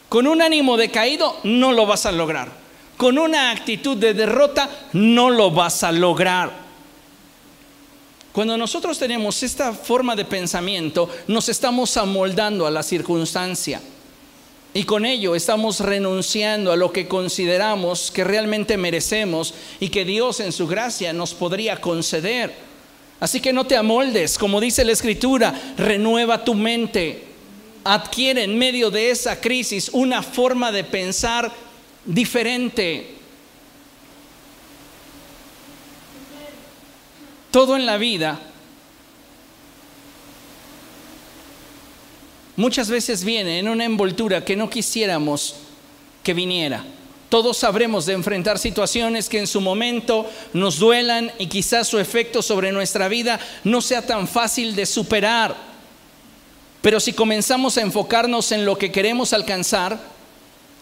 [0.10, 2.50] Con un ánimo decaído no lo vas a lograr.
[2.98, 6.52] Con una actitud de derrota no lo vas a lograr.
[8.32, 13.82] Cuando nosotros tenemos esta forma de pensamiento, nos estamos amoldando a la circunstancia.
[14.74, 20.40] Y con ello estamos renunciando a lo que consideramos que realmente merecemos y que Dios
[20.40, 22.54] en su gracia nos podría conceder.
[23.20, 27.24] Así que no te amoldes, como dice la escritura, renueva tu mente,
[27.84, 31.52] adquiere en medio de esa crisis una forma de pensar
[32.06, 33.18] diferente.
[37.58, 38.40] todo en la vida
[42.58, 45.56] muchas veces viene en una envoltura que no quisiéramos
[46.24, 46.84] que viniera.
[47.30, 52.42] Todos sabremos de enfrentar situaciones que en su momento nos duelan y quizás su efecto
[52.42, 55.56] sobre nuestra vida no sea tan fácil de superar.
[56.82, 60.00] Pero si comenzamos a enfocarnos en lo que queremos alcanzar,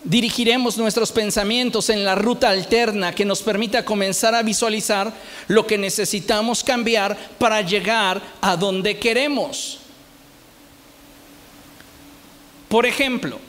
[0.03, 5.11] dirigiremos nuestros pensamientos en la ruta alterna que nos permita comenzar a visualizar
[5.47, 9.79] lo que necesitamos cambiar para llegar a donde queremos.
[12.75, 13.39] Por ejemplo,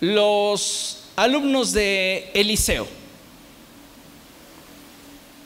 [0.00, 2.88] los alumnos de Eliseo.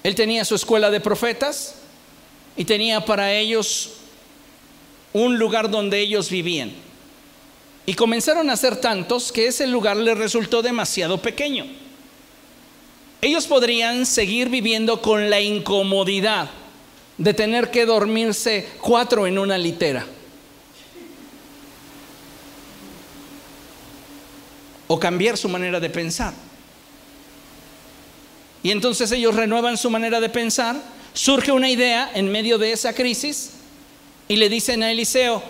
[0.04, 1.74] Él tenía su escuela de profetas
[2.56, 3.94] y tenía para ellos
[5.12, 6.70] un lugar donde ellos vivían.
[7.84, 11.66] Y comenzaron a ser tantos que ese lugar les resultó demasiado pequeño.
[13.20, 16.48] Ellos podrían seguir viviendo con la incomodidad
[17.18, 20.06] de tener que dormirse cuatro en una litera.
[24.92, 26.34] O cambiar su manera de pensar.
[28.62, 30.76] Y entonces ellos renuevan su manera de pensar,
[31.14, 33.52] surge una idea en medio de esa crisis
[34.28, 35.42] y le dicen a Eliseo,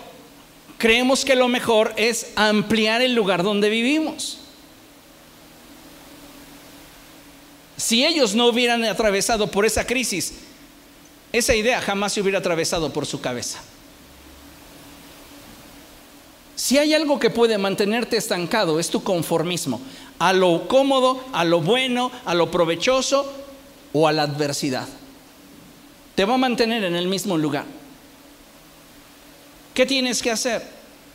[0.77, 4.39] creemos que lo mejor es ampliar el lugar donde vivimos.
[7.75, 10.35] Si ellos no hubieran atravesado por esa crisis,
[11.33, 13.61] esa idea jamás se hubiera atravesado por su cabeza.
[16.55, 19.81] Si hay algo que puede mantenerte estancado, es tu conformismo,
[20.19, 23.31] a lo cómodo, a lo bueno, a lo provechoso
[23.91, 24.87] o a la adversidad.
[26.15, 27.65] Te va a mantener en el mismo lugar.
[29.73, 30.63] ¿Qué tienes que hacer?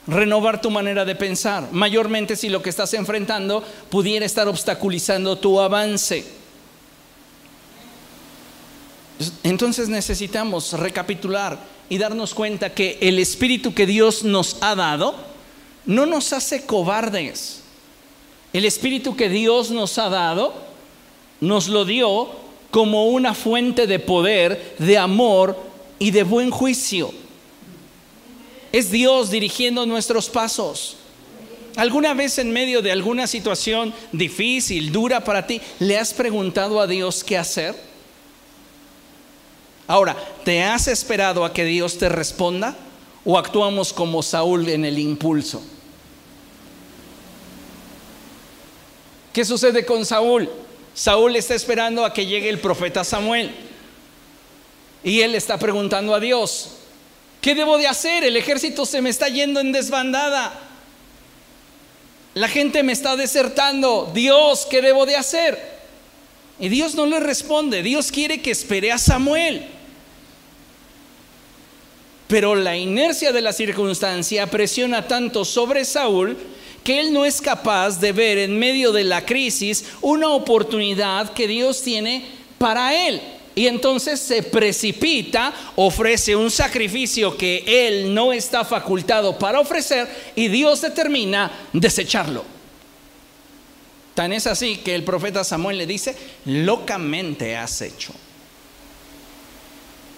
[0.08, 5.60] Renovar tu manera de pensar, mayormente si lo que estás enfrentando pudiera estar obstaculizando tu
[5.60, 6.24] avance.
[9.44, 11.58] Entonces necesitamos recapitular
[11.88, 15.27] y darnos cuenta que el espíritu que Dios nos ha dado
[15.88, 17.62] no nos hace cobardes.
[18.52, 20.54] El espíritu que Dios nos ha dado
[21.40, 22.28] nos lo dio
[22.70, 25.58] como una fuente de poder, de amor
[25.98, 27.10] y de buen juicio.
[28.70, 30.98] Es Dios dirigiendo nuestros pasos.
[31.74, 36.86] ¿Alguna vez en medio de alguna situación difícil, dura para ti, le has preguntado a
[36.86, 37.74] Dios qué hacer?
[39.86, 40.14] Ahora,
[40.44, 42.76] ¿te has esperado a que Dios te responda
[43.24, 45.62] o actuamos como Saúl en el impulso?
[49.32, 50.50] ¿Qué sucede con Saúl?
[50.94, 53.54] Saúl está esperando a que llegue el profeta Samuel.
[55.04, 56.78] Y él está preguntando a Dios,
[57.40, 58.24] ¿Qué debo de hacer?
[58.24, 60.58] El ejército se me está yendo en desbandada.
[62.34, 64.10] La gente me está desertando.
[64.12, 65.78] Dios, ¿qué debo de hacer?
[66.58, 67.82] Y Dios no le responde.
[67.82, 69.66] Dios quiere que espere a Samuel.
[72.26, 76.36] Pero la inercia de la circunstancia presiona tanto sobre Saúl
[76.84, 81.46] que él no es capaz de ver en medio de la crisis una oportunidad que
[81.46, 82.24] Dios tiene
[82.58, 83.20] para él
[83.58, 90.46] y entonces se precipita, ofrece un sacrificio que él no está facultado para ofrecer y
[90.46, 92.44] Dios determina desecharlo.
[94.14, 96.14] Tan es así que el profeta Samuel le dice,
[96.44, 98.12] locamente has hecho.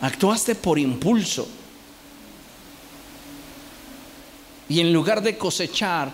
[0.03, 1.49] Actuaste por impulso.
[4.69, 6.13] Y en lugar de cosechar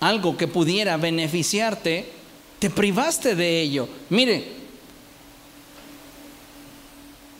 [0.00, 2.10] algo que pudiera beneficiarte,
[2.58, 3.88] te privaste de ello.
[4.08, 4.60] Mire,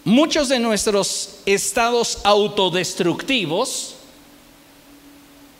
[0.05, 3.97] Muchos de nuestros estados autodestructivos,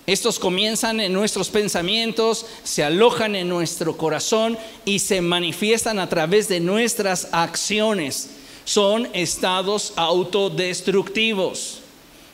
[0.07, 6.49] estos comienzan en nuestros pensamientos, se alojan en nuestro corazón y se manifiestan a través
[6.49, 8.31] de nuestras acciones.
[8.65, 11.80] Son estados autodestructivos.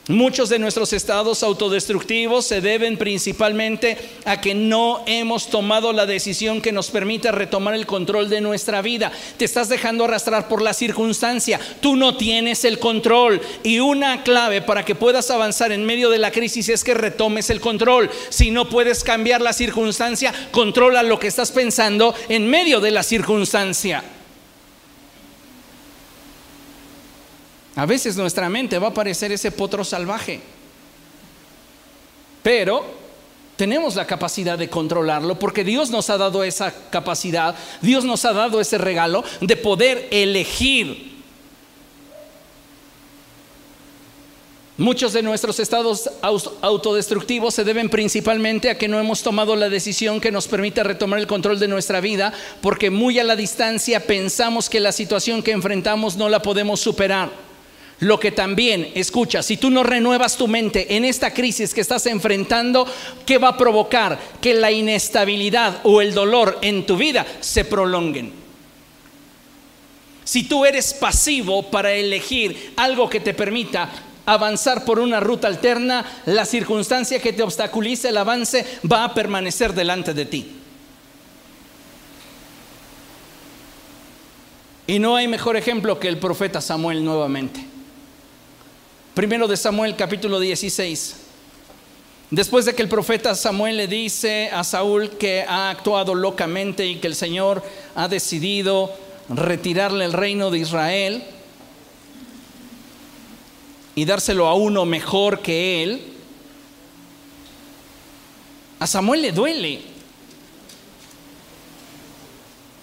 [0.07, 6.61] Muchos de nuestros estados autodestructivos se deben principalmente a que no hemos tomado la decisión
[6.61, 9.11] que nos permite retomar el control de nuestra vida.
[9.35, 11.59] Te estás dejando arrastrar por la circunstancia.
[11.81, 13.41] Tú no tienes el control.
[13.63, 17.49] Y una clave para que puedas avanzar en medio de la crisis es que retomes
[17.49, 18.09] el control.
[18.29, 23.03] Si no puedes cambiar la circunstancia, controla lo que estás pensando en medio de la
[23.03, 24.05] circunstancia.
[27.77, 30.41] A veces nuestra mente va a parecer ese potro salvaje,
[32.41, 32.83] pero
[33.55, 37.53] tenemos la capacidad de controlarlo porque Dios nos ha dado esa capacidad,
[37.83, 41.17] Dios nos ha dado ese regalo de poder elegir.
[44.77, 46.09] Muchos de nuestros estados
[46.61, 51.19] autodestructivos se deben principalmente a que no hemos tomado la decisión que nos permita retomar
[51.19, 55.51] el control de nuestra vida, porque muy a la distancia pensamos que la situación que
[55.51, 57.46] enfrentamos no la podemos superar.
[57.99, 62.05] Lo que también, escucha, si tú no renuevas tu mente en esta crisis que estás
[62.05, 62.85] enfrentando,
[63.25, 64.19] ¿qué va a provocar?
[64.39, 68.31] Que la inestabilidad o el dolor en tu vida se prolonguen.
[70.23, 73.89] Si tú eres pasivo para elegir algo que te permita
[74.27, 79.73] avanzar por una ruta alterna, la circunstancia que te obstaculice el avance va a permanecer
[79.73, 80.51] delante de ti.
[84.85, 87.76] Y no hay mejor ejemplo que el profeta Samuel nuevamente.
[89.17, 91.15] Primero de Samuel capítulo 16.
[92.29, 96.97] Después de que el profeta Samuel le dice a Saúl que ha actuado locamente y
[96.97, 97.63] que el Señor
[97.95, 98.91] ha decidido
[99.27, 101.23] retirarle el reino de Israel,
[103.95, 106.01] y dárselo a uno mejor que él,
[108.77, 109.81] a Samuel le duele.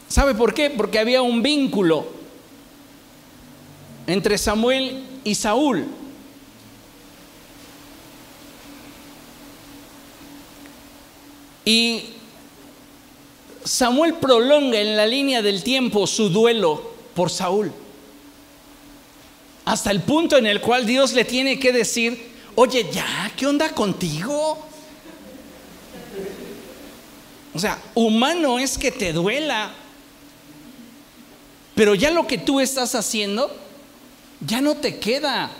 [0.08, 0.70] ¿Sabe por qué?
[0.70, 2.08] Porque había un vínculo
[4.08, 5.86] entre Samuel y Saúl.
[11.64, 12.04] Y
[13.64, 17.72] Samuel prolonga en la línea del tiempo su duelo por Saúl.
[19.64, 23.70] Hasta el punto en el cual Dios le tiene que decir, oye, ya, ¿qué onda
[23.70, 24.58] contigo?
[27.54, 29.72] O sea, humano es que te duela,
[31.74, 33.50] pero ya lo que tú estás haciendo,
[34.40, 35.50] ya no te queda.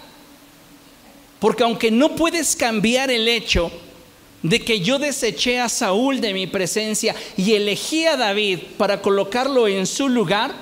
[1.39, 3.71] Porque aunque no puedes cambiar el hecho
[4.45, 9.67] de que yo deseché a Saúl de mi presencia y elegí a David para colocarlo
[9.67, 10.55] en su lugar,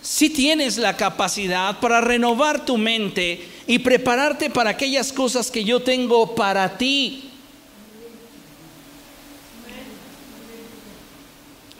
[0.00, 5.80] si tienes la capacidad para renovar tu mente y prepararte para aquellas cosas que yo
[5.80, 7.30] tengo para ti.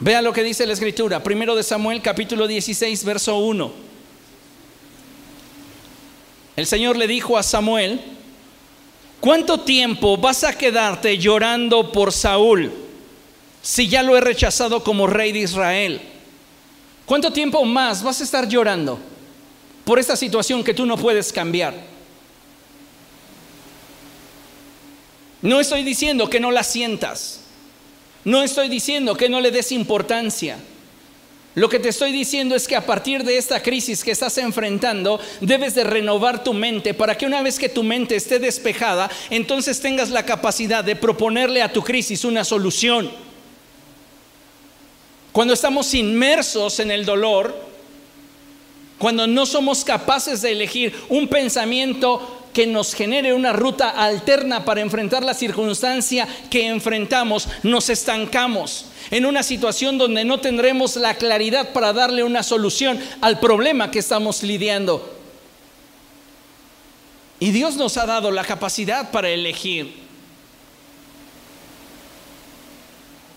[0.01, 3.73] Vea lo que dice la escritura, primero de Samuel capítulo 16, verso 1.
[6.57, 8.03] El Señor le dijo a Samuel,
[9.21, 12.73] ¿cuánto tiempo vas a quedarte llorando por Saúl
[13.63, 16.01] si ya lo he rechazado como rey de Israel?
[17.07, 18.99] ¿Cuánto tiempo más vas a estar llorando
[19.85, 21.75] por esta situación que tú no puedes cambiar?
[25.43, 27.41] No estoy diciendo que no la sientas.
[28.25, 30.59] No estoy diciendo que no le des importancia.
[31.57, 35.19] Lo que te estoy diciendo es que a partir de esta crisis que estás enfrentando,
[35.41, 39.81] debes de renovar tu mente para que una vez que tu mente esté despejada, entonces
[39.81, 43.11] tengas la capacidad de proponerle a tu crisis una solución.
[45.33, 47.69] Cuando estamos inmersos en el dolor,
[48.99, 54.81] cuando no somos capaces de elegir un pensamiento que nos genere una ruta alterna para
[54.81, 61.73] enfrentar la circunstancia que enfrentamos, nos estancamos en una situación donde no tendremos la claridad
[61.73, 65.19] para darle una solución al problema que estamos lidiando.
[67.39, 69.95] Y Dios nos ha dado la capacidad para elegir.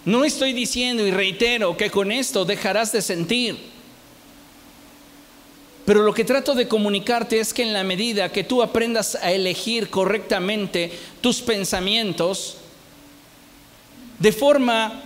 [0.05, 3.72] No estoy diciendo y reitero que con esto dejarás de sentir.
[5.86, 9.31] Pero lo que trato de comunicarte es que en la medida que tú aprendas a
[9.31, 12.57] elegir correctamente tus pensamientos,
[14.19, 15.03] de forma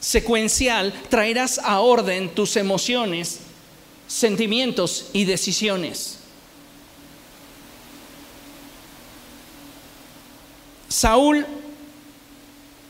[0.00, 3.40] secuencial, traerás a orden tus emociones,
[4.06, 6.18] sentimientos y decisiones.
[10.88, 11.44] Saúl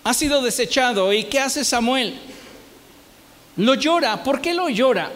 [0.04, 1.12] ha sido desechado.
[1.12, 2.18] ¿Y qué hace Samuel?
[3.56, 4.22] Lo llora.
[4.22, 5.12] ¿Por qué lo llora?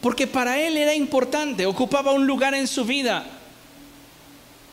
[0.00, 3.26] Porque para él era importante, ocupaba un lugar en su vida.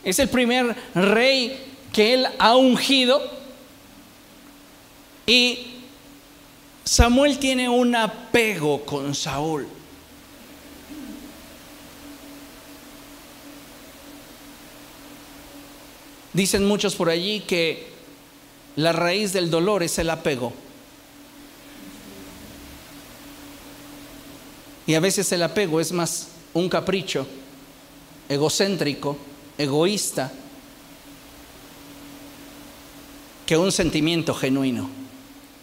[0.03, 1.57] Es el primer rey
[1.91, 3.21] que él ha ungido.
[5.25, 5.67] Y
[6.83, 9.67] Samuel tiene un apego con Saúl.
[16.33, 17.93] Dicen muchos por allí que
[18.75, 20.51] la raíz del dolor es el apego.
[24.85, 27.25] Y a veces el apego es más un capricho
[28.29, 29.17] egocéntrico,
[29.57, 30.31] egoísta,
[33.45, 34.89] que un sentimiento genuino.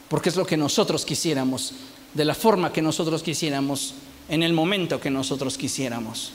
[0.08, 1.72] Porque es lo que nosotros quisiéramos,
[2.14, 3.94] de la forma que nosotros quisiéramos,
[4.28, 6.32] en el momento que nosotros quisiéramos.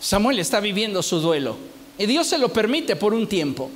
[0.00, 1.56] Samuel está viviendo su duelo
[1.96, 3.70] y Dios se lo permite por un tiempo.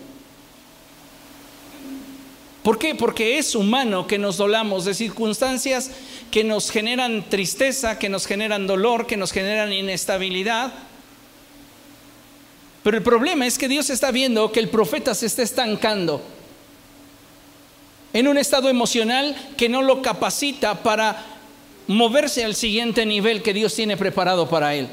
[2.63, 2.95] ¿Por qué?
[2.95, 5.91] Porque es humano que nos dolamos de circunstancias
[6.31, 10.73] que nos generan tristeza, que nos generan dolor, que nos generan inestabilidad.
[12.83, 16.23] Pero el problema es que Dios está viendo que el profeta se está estancando
[18.13, 21.25] en un estado emocional que no lo capacita para
[21.87, 24.89] moverse al siguiente nivel que Dios tiene preparado para él.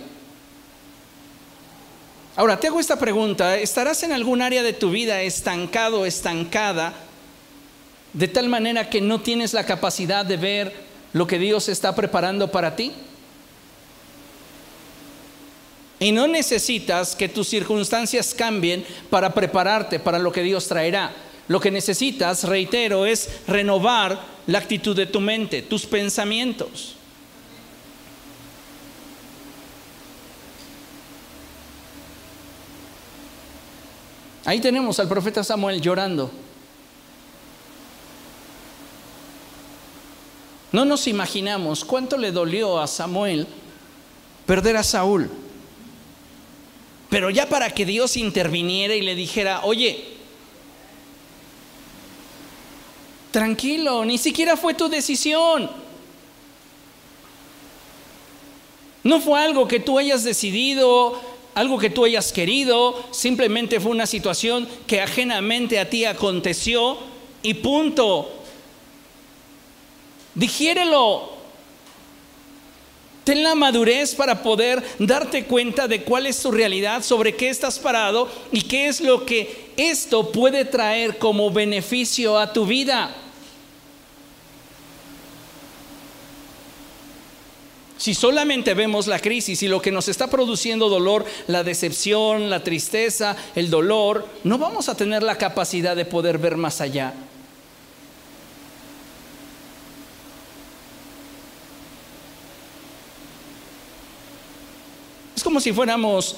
[2.36, 6.94] Ahora, te hago esta pregunta, ¿estarás en algún área de tu vida estancado, estancada,
[8.16, 10.74] de tal manera que no tienes la capacidad de ver
[11.12, 12.94] lo que Dios está preparando para ti?
[16.00, 21.14] Y no necesitas que tus circunstancias cambien para prepararte para lo que Dios traerá.
[21.48, 26.96] Lo que necesitas, reitero, es renovar la actitud de tu mente, tus pensamientos.
[34.46, 36.32] Ahí tenemos al profeta Samuel llorando.
[40.72, 43.48] No nos imaginamos cuánto le dolió a Samuel
[44.46, 45.30] perder a Saúl.
[47.10, 50.04] Pero ya para que Dios interviniera y le dijera, oye,
[53.32, 55.70] tranquilo, ni siquiera fue tu decisión.
[59.04, 61.22] No fue algo que tú hayas decidido,
[61.54, 66.98] algo que tú hayas querido, simplemente fue una situación que ajenamente a ti aconteció
[67.44, 68.45] y punto.
[70.36, 71.34] Digiérelo.
[73.24, 77.80] Ten la madurez para poder darte cuenta de cuál es tu realidad, sobre qué estás
[77.80, 83.16] parado y qué es lo que esto puede traer como beneficio a tu vida.
[87.98, 92.64] Si solamente vemos la crisis y lo que nos está produciendo dolor, la decepción, la
[92.64, 97.16] tristeza, el dolor, no vamos a tener la capacidad de poder ver más allá.
[105.60, 106.36] Si fuéramos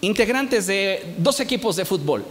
[0.00, 2.24] integrantes de dos equipos de fútbol.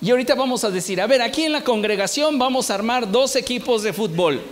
[0.00, 3.36] Y ahorita vamos a decir, a ver, aquí en la congregación vamos a armar dos
[3.36, 4.42] equipos de fútbol.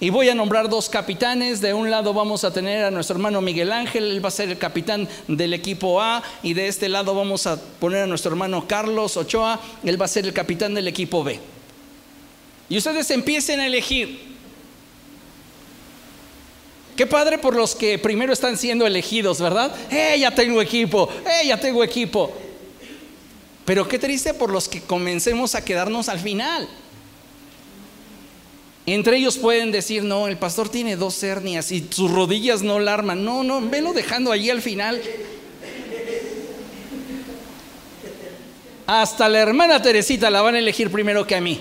[0.00, 1.60] Y voy a nombrar dos capitanes.
[1.60, 4.48] De un lado vamos a tener a nuestro hermano Miguel Ángel, él va a ser
[4.48, 6.22] el capitán del equipo A.
[6.42, 10.08] Y de este lado vamos a poner a nuestro hermano Carlos Ochoa, él va a
[10.08, 11.38] ser el capitán del equipo B.
[12.68, 14.33] Y ustedes empiecen a elegir.
[16.96, 19.74] Qué padre por los que primero están siendo elegidos, ¿verdad?
[19.90, 21.08] ¡Eh, ya tengo equipo!
[21.26, 22.32] ¡Eh, ya tengo equipo!
[23.64, 26.68] Pero qué triste por los que comencemos a quedarnos al final.
[28.86, 32.94] Entre ellos pueden decir, no, el pastor tiene dos hernias y sus rodillas no la
[32.94, 33.24] arman.
[33.24, 35.00] No, no, velo dejando allí al final.
[38.86, 41.60] Hasta la hermana Teresita la van a elegir primero que a mí.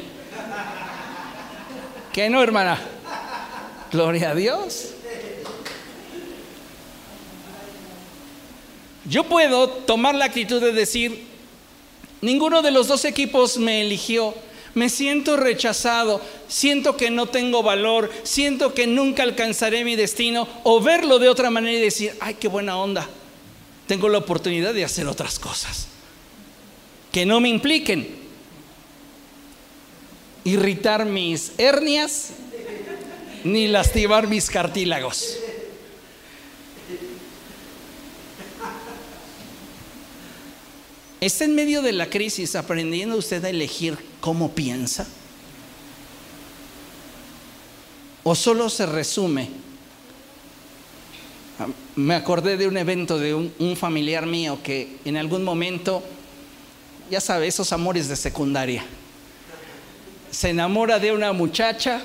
[2.12, 2.80] Que no, hermana.
[3.92, 4.90] Gloria a Dios.
[9.06, 11.26] Yo puedo tomar la actitud de decir,
[12.22, 14.34] ninguno de los dos equipos me eligió,
[14.76, 20.80] me siento rechazado, siento que no tengo valor, siento que nunca alcanzaré mi destino, o
[20.82, 23.08] verlo de otra manera y decir, ay, qué buena onda,
[23.88, 25.88] tengo la oportunidad de hacer otras cosas
[27.14, 28.08] que no me impliquen
[30.44, 32.32] irritar mis hernias
[33.44, 35.38] ni lastimar mis cartílagos.
[41.24, 45.08] ¿Está en medio de la crisis aprendiendo usted a elegir cómo piensa?
[48.24, 49.48] ¿O solo se resume?
[51.60, 56.04] Ah, me acordé de un evento de un, familiar mío que en algún momento,
[57.10, 58.84] ya sabe, esos amores de secundaria,
[60.30, 62.02] se enamora de una muchacha,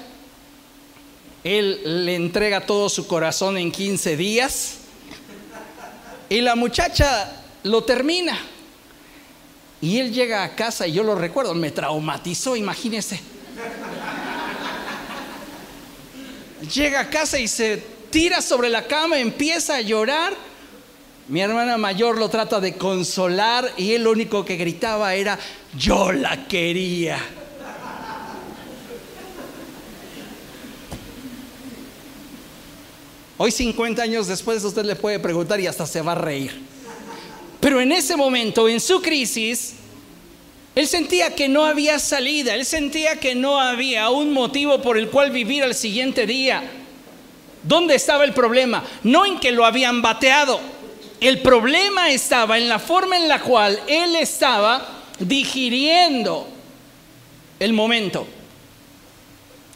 [1.42, 4.74] él le entrega todo su corazón en 15 días
[6.28, 8.38] y la muchacha lo termina.
[9.80, 13.20] Y él llega a casa y yo lo recuerdo, me traumatizó, imagínese.
[16.74, 20.34] Llega a casa y se tira sobre la cama, empieza a llorar.
[21.28, 25.38] Mi hermana mayor lo trata de consolar y él lo único que gritaba era,
[25.76, 27.18] yo la quería.
[33.36, 36.77] Hoy 50 años después usted le puede preguntar y hasta se va a reír.
[37.60, 39.74] Pero en ese momento, en su crisis,
[40.74, 45.08] él sentía que no había salida, él sentía que no había un motivo por el
[45.08, 46.62] cual vivir al siguiente día.
[47.64, 48.84] ¿Dónde estaba el problema?
[49.02, 50.60] No en que lo habían bateado,
[51.20, 54.86] El problema estaba en la forma en la cual él estaba
[55.18, 56.46] digiriendo
[57.58, 58.26] el momento.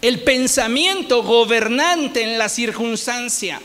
[0.01, 3.61] El pensamiento gobernante en la circunstancia.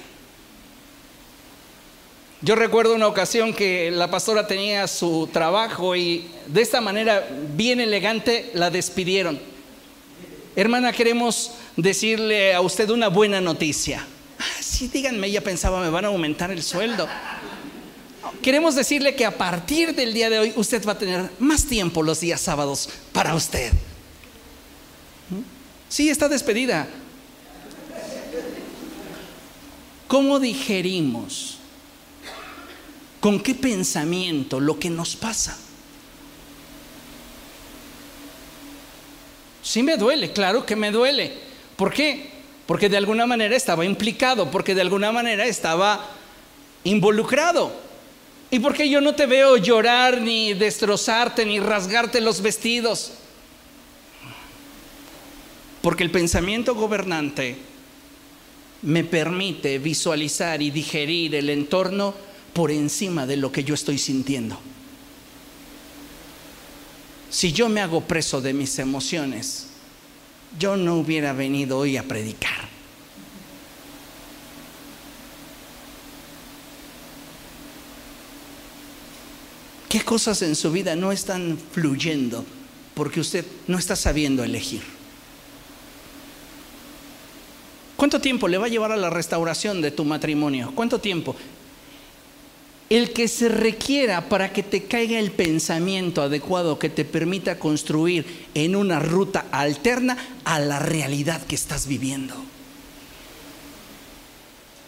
[2.41, 7.79] Yo recuerdo una ocasión que la pastora tenía su trabajo y de esta manera bien
[7.79, 9.39] elegante la despidieron.
[10.55, 14.05] Hermana, queremos decirle a usted una buena noticia.
[14.37, 17.07] Ah, sí, díganme, ella pensaba, me van a aumentar el sueldo.
[18.43, 22.03] Queremos decirle que a partir del día de hoy usted va a tener más tiempo
[22.03, 23.71] los días sábados para usted.
[25.31, 25.41] ¿Mm?
[25.89, 26.87] Sí, está despedida.
[30.07, 31.56] ¿Cómo digerimos
[33.27, 35.57] ¿Con qué pensamiento lo que nos pasa?
[39.61, 41.33] Sí me duele, claro que me duele.
[41.75, 42.29] ¿Por qué?
[42.65, 46.09] Porque de alguna manera estaba implicado, porque de alguna manera estaba
[46.85, 47.69] involucrado.
[48.49, 53.11] Y porque yo no te veo llorar, ni destrozarte, ni rasgarte los vestidos.
[55.81, 57.57] Porque el pensamiento gobernante
[58.83, 62.26] me permite visualizar y digerir el entorno
[62.57, 64.57] por encima de lo que yo estoy sintiendo.
[67.29, 69.67] Si yo me hago preso de mis emociones,
[70.57, 72.67] yo no hubiera venido hoy a predicar.
[79.87, 82.43] ¿Qué cosas en su vida no están fluyendo
[82.95, 84.81] porque usted no está sabiendo elegir?
[87.97, 90.71] ¿Cuánto tiempo le va a llevar a la restauración de tu matrimonio?
[90.73, 91.35] ¿Cuánto tiempo?
[92.89, 98.47] El que se requiera para que te caiga el pensamiento adecuado que te permita construir
[98.53, 102.33] en una ruta alterna a la realidad que estás viviendo.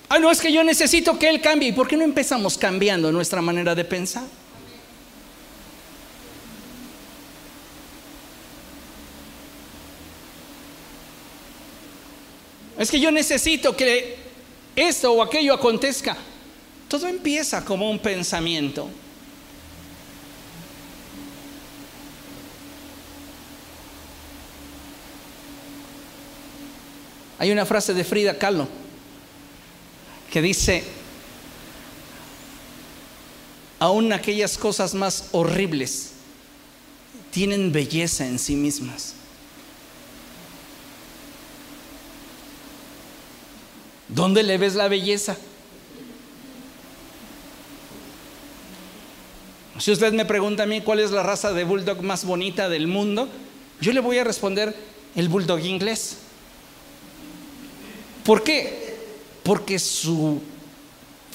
[0.07, 1.69] Ah, no, es que yo necesito que Él cambie.
[1.69, 4.23] ¿Y por qué no empezamos cambiando nuestra manera de pensar?
[12.79, 14.15] Es que yo necesito que
[14.75, 16.17] esto o aquello acontezca.
[16.89, 18.89] Todo empieza como un pensamiento.
[27.37, 28.67] Hay una frase de Frida Kahlo
[30.31, 30.83] que dice,
[33.77, 36.11] aún aquellas cosas más horribles
[37.31, 39.13] tienen belleza en sí mismas.
[44.07, 45.37] ¿Dónde le ves la belleza?
[49.79, 52.87] Si usted me pregunta a mí cuál es la raza de bulldog más bonita del
[52.87, 53.29] mundo,
[53.79, 54.75] yo le voy a responder
[55.15, 56.17] el bulldog inglés.
[58.25, 58.97] ¿Por qué?
[59.41, 60.41] Porque su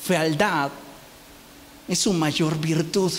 [0.02, 0.70] fealdad
[1.88, 3.12] es su mayor virtud.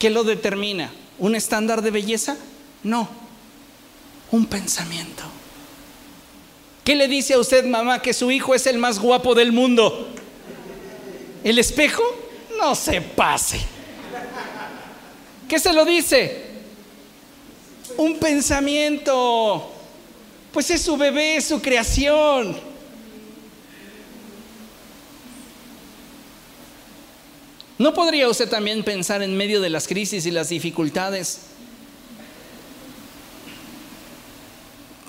[0.00, 0.92] ¿Qué lo determina?
[1.20, 2.36] ¿Un estándar de belleza?
[2.82, 3.08] No,
[4.32, 5.22] un pensamiento.
[6.84, 10.08] ¿Qué le dice a usted, mamá, que su hijo es el más guapo del mundo?
[11.44, 12.02] ¿El espejo?
[12.58, 13.60] No se pase.
[15.48, 16.46] ¿Qué se lo dice?
[17.96, 19.70] Un pensamiento.
[20.52, 22.58] Pues es su bebé, es su creación.
[27.78, 31.51] ¿No podría usted también pensar en medio de las crisis y las dificultades?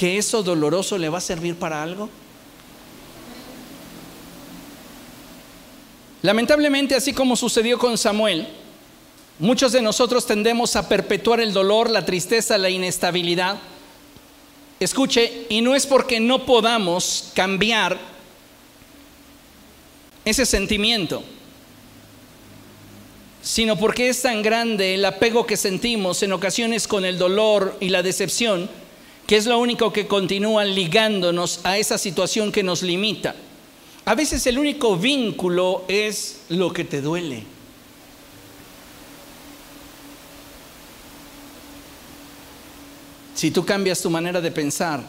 [0.03, 2.09] Que eso doloroso le va a servir para algo?
[6.21, 8.49] Lamentablemente, así como sucedió con Samuel,
[9.39, 13.59] muchos de nosotros tendemos a perpetuar el dolor, la tristeza, la inestabilidad.
[14.77, 17.97] Escuche, y no es porque no podamos cambiar
[20.25, 21.23] ese sentimiento,
[23.41, 27.87] sino porque es tan grande el apego que sentimos en ocasiones con el dolor y
[27.87, 28.82] la decepción
[29.27, 33.35] que es lo único que continúa ligándonos a esa situación que nos limita.
[34.05, 37.43] A veces el único vínculo es lo que te duele.
[43.33, 45.01] Si tú cambias tu manera de pensar,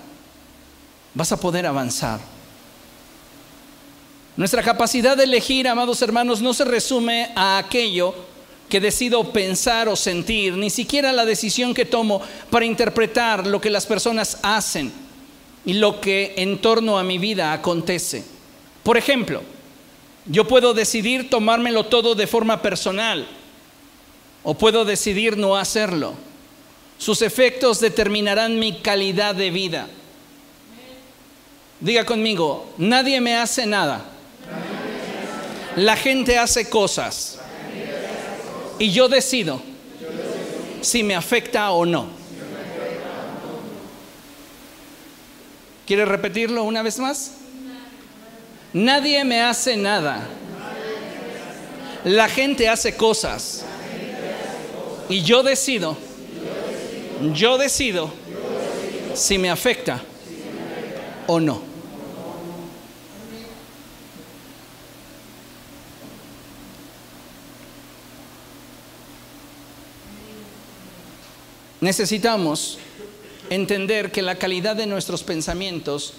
[1.12, 2.20] vas a poder avanzar.
[4.36, 8.14] Nuestra capacidad de elegir, amados hermanos, no se resume a aquello
[8.74, 12.20] que decido pensar o sentir, ni siquiera la decisión que tomo
[12.50, 14.90] para interpretar lo que las personas hacen
[15.64, 18.24] y lo que en torno a mi vida acontece.
[18.82, 19.42] Por ejemplo,
[20.26, 23.28] yo puedo decidir tomármelo todo de forma personal
[24.42, 26.14] o puedo decidir no hacerlo.
[26.98, 29.86] Sus efectos determinarán mi calidad de vida.
[31.78, 34.04] Diga conmigo, nadie me hace nada.
[35.76, 37.38] La gente hace cosas.
[38.78, 39.60] Y yo decido
[40.80, 42.06] si me afecta o no.
[45.86, 47.32] ¿Quiere repetirlo una vez más?
[48.72, 50.26] Nadie me hace nada.
[52.04, 53.64] La gente hace cosas.
[55.08, 55.96] Y yo decido,
[57.34, 58.10] yo decido
[59.14, 60.02] si me afecta
[61.26, 61.73] o no.
[71.84, 72.78] Necesitamos
[73.50, 76.14] entender que la calidad de nuestros pensamientos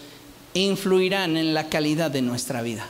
[0.53, 2.87] influirán en la calidad de nuestra vida.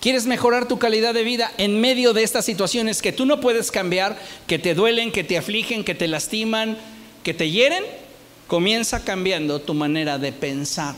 [0.00, 3.70] ¿Quieres mejorar tu calidad de vida en medio de estas situaciones que tú no puedes
[3.70, 6.78] cambiar, que te duelen, que te afligen, que te lastiman,
[7.22, 7.84] que te hieren?
[8.48, 10.96] Comienza cambiando tu manera de pensar.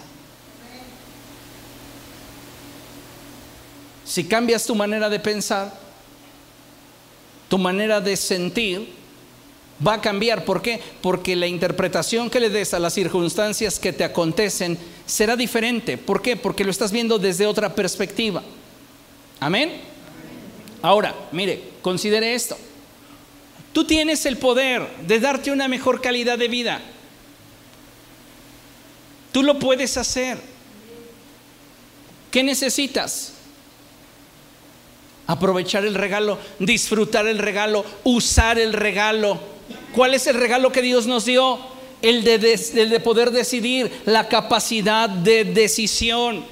[4.07, 5.79] Si cambias tu manera de pensar,
[7.51, 9.05] tu manera de sentir
[9.85, 10.45] va a cambiar.
[10.45, 10.81] ¿Por qué?
[11.01, 15.99] Porque la interpretación que le des a las circunstancias que te acontecen será diferente.
[15.99, 16.37] ¿Por qué?
[16.37, 18.43] Porque lo estás viendo desde otra perspectiva.
[19.41, 19.81] Amén.
[20.83, 22.57] Ahora, mire, considere esto.
[23.73, 26.81] Tú tienes el poder de darte una mejor calidad de vida.
[29.33, 30.39] Tú lo puedes hacer.
[32.31, 33.33] ¿Qué necesitas?
[35.27, 39.56] Aprovechar el regalo, disfrutar el regalo, usar el regalo.
[39.97, 41.59] ¿Cuál es el regalo que Dios nos dio?
[42.03, 46.45] El de, poder decidir, la capacidad de decisión.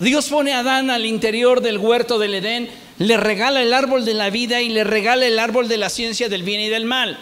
[0.00, 4.14] Dios pone a Adán al interior del huerto del Edén, le regala el árbol de
[4.14, 7.16] la vida y le regala el árbol de la ciencia del bien y del mal.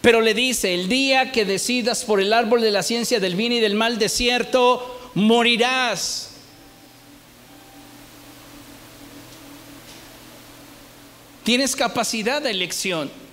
[0.00, 3.52] Pero le dice, el día que decidas por el árbol de la ciencia del bien
[3.52, 6.32] y del mal, de cierto, morirás.
[11.44, 13.27] Tienes capacidad de elección.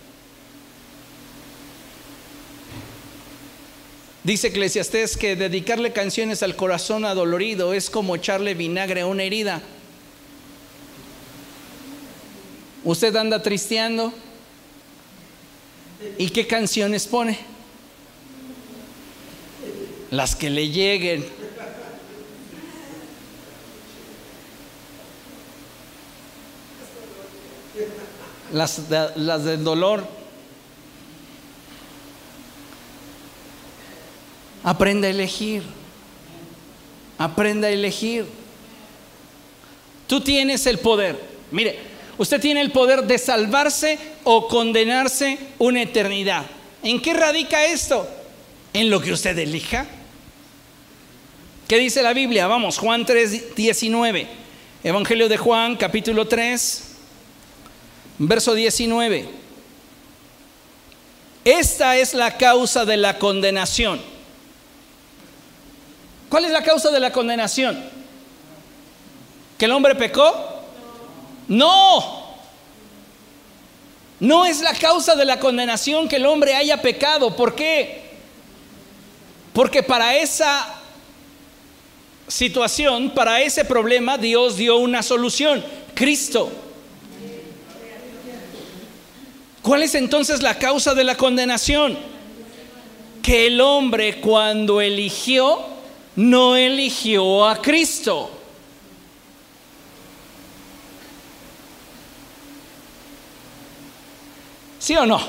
[4.25, 9.61] Dice Eclesiastés que dedicarle canciones al corazón adolorido es como echarle vinagre a una herida.
[12.83, 14.11] Usted anda tristeando.
[16.17, 17.37] ¿Y qué canciones pone?
[20.09, 21.23] Las que le lleguen.
[28.51, 30.24] Las, las del dolor.
[34.65, 35.61] Aprenda a elegir.
[37.19, 38.25] Aprenda a elegir.
[40.07, 41.21] Tú tienes el poder.
[41.51, 41.77] Mire,
[42.17, 46.47] usted tiene el poder de salvarse o condenarse una eternidad.
[46.81, 48.09] ¿En qué radica esto?
[48.73, 49.85] En lo que usted elija.
[51.67, 52.47] ¿Qué dice la Biblia?
[52.47, 54.27] Vamos, Juan 3, 19.
[54.83, 56.95] Evangelio de Juan, capítulo 3,
[58.17, 59.29] verso 19.
[61.43, 64.14] Esta es la causa de la condenación
[66.35, 67.81] ¿Cuál es la causa de la condenación?
[69.57, 70.35] ¿Que el hombre pecó?
[71.47, 72.35] No.
[74.19, 77.33] No es la causa de la condenación que el hombre haya pecado.
[77.37, 78.17] ¿Por qué?
[79.53, 80.75] Porque para esa
[82.27, 85.63] situación, para ese problema, Dios dio una solución.
[85.93, 86.51] Cristo.
[89.61, 91.97] ¿Cuál es entonces la causa de la condenación?
[93.21, 95.74] Que el hombre cuando eligió
[96.15, 98.31] no eligió a Cristo.
[104.79, 105.19] ¿Sí o no?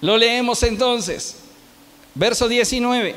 [0.00, 1.38] Lo leemos entonces.
[2.14, 3.14] Verso 19.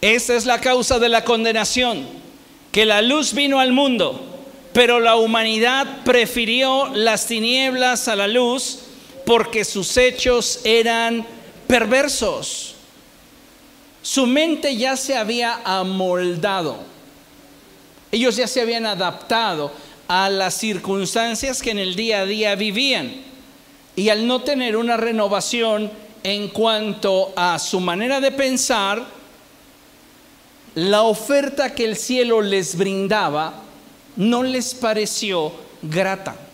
[0.00, 2.06] Esta es la causa de la condenación,
[2.72, 8.80] que la luz vino al mundo, pero la humanidad prefirió las tinieblas a la luz
[9.28, 11.22] porque sus hechos eran
[11.66, 12.76] perversos.
[14.00, 16.78] Su mente ya se había amoldado.
[18.10, 19.70] Ellos ya se habían adaptado
[20.08, 23.16] a las circunstancias que en el día a día vivían.
[23.96, 25.90] Y al no tener una renovación
[26.22, 29.04] en cuanto a su manera de pensar,
[30.74, 33.62] la oferta que el cielo les brindaba
[34.16, 35.52] no les pareció
[35.82, 36.47] grata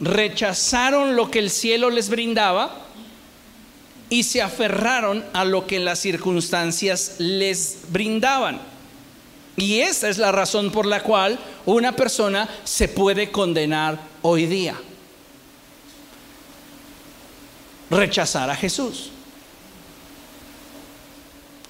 [0.00, 2.86] rechazaron lo que el cielo les brindaba
[4.08, 8.60] y se aferraron a lo que las circunstancias les brindaban.
[9.56, 14.76] Y esa es la razón por la cual una persona se puede condenar hoy día.
[17.90, 19.10] rechazar a Jesús.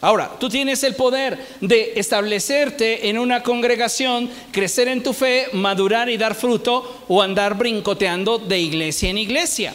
[0.03, 6.09] Ahora, tú tienes el poder de establecerte en una congregación, crecer en tu fe, madurar
[6.09, 9.75] y dar fruto o andar brincoteando de iglesia en iglesia.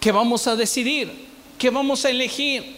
[0.00, 1.28] ¿Qué vamos a decidir?
[1.58, 2.76] ¿Qué vamos a elegir?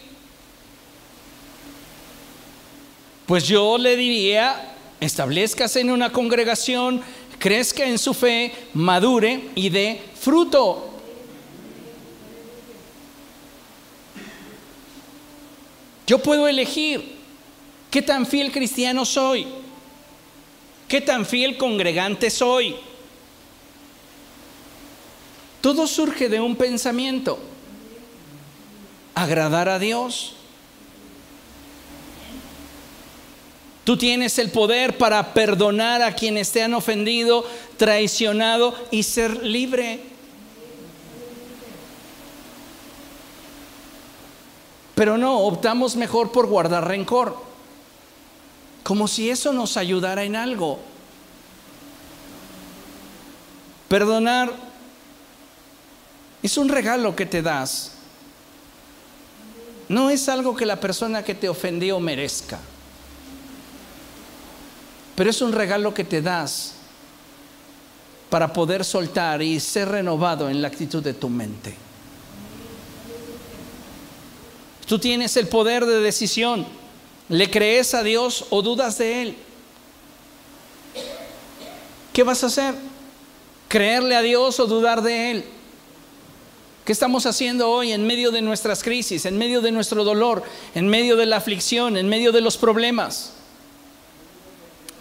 [3.26, 7.00] Pues yo le diría, establezcase en una congregación,
[7.42, 10.90] crezca en su fe, madure y dé fruto.
[16.06, 17.16] Yo puedo elegir
[17.90, 19.48] qué tan fiel cristiano soy,
[20.86, 22.76] qué tan fiel congregante soy.
[25.60, 27.40] Todo surge de un pensamiento.
[29.16, 30.36] Agradar a Dios.
[33.84, 37.44] Tú tienes el poder para perdonar a quienes te han ofendido,
[37.76, 40.00] traicionado y ser libre.
[44.94, 47.36] Pero no, optamos mejor por guardar rencor,
[48.84, 50.78] como si eso nos ayudara en algo.
[53.88, 54.52] Perdonar
[56.40, 57.94] es un regalo que te das.
[59.88, 62.60] No es algo que la persona que te ofendió merezca
[65.14, 66.74] pero es un regalo que te das
[68.30, 71.74] para poder soltar y ser renovado en la actitud de tu mente.
[74.86, 76.66] Tú tienes el poder de decisión.
[77.28, 79.36] ¿Le crees a Dios o dudas de Él?
[82.12, 82.74] ¿Qué vas a hacer?
[83.68, 85.44] ¿Creerle a Dios o dudar de Él?
[86.84, 90.42] ¿Qué estamos haciendo hoy en medio de nuestras crisis, en medio de nuestro dolor,
[90.74, 93.34] en medio de la aflicción, en medio de los problemas?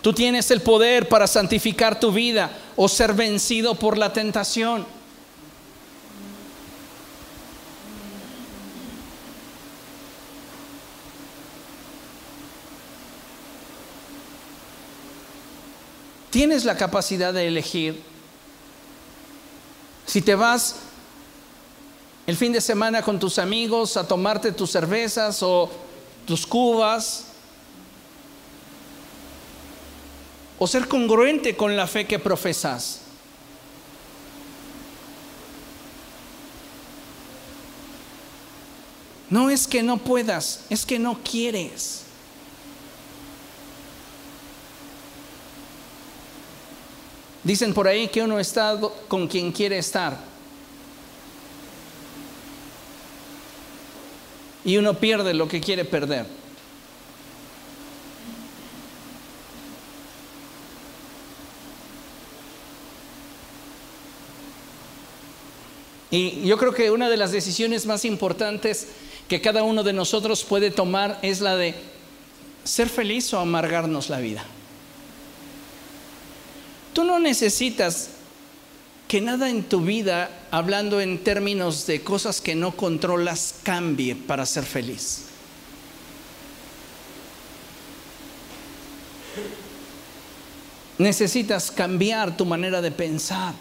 [0.02, 4.86] Tú tienes el poder para santificar tu vida o ser vencido por la tentación.
[16.32, 18.02] Tienes la capacidad de elegir.
[20.08, 20.78] Si te vas
[22.26, 25.70] el fin de semana con tus amigos a tomarte tus cervezas o
[26.26, 27.31] tus cubas,
[30.64, 32.99] o ser congruente con la fe que profesas.
[39.28, 42.03] No es que no puedas, es que no quieres.
[47.43, 50.16] Dicen por ahí que uno está con quien quiere estar.
[54.64, 56.41] Y uno pierde lo que quiere perder.
[66.12, 68.88] Y yo creo que una de las decisiones más importantes
[69.30, 71.74] que cada uno de nosotros puede tomar es la de
[72.66, 74.43] ser feliz o amargarnos la vida.
[76.91, 78.09] Tú no necesitas
[79.07, 84.45] que nada en tu vida, hablando en términos de cosas que no controlas, cambie para
[84.45, 85.24] ser feliz.
[90.97, 93.53] Necesitas cambiar tu manera de pensar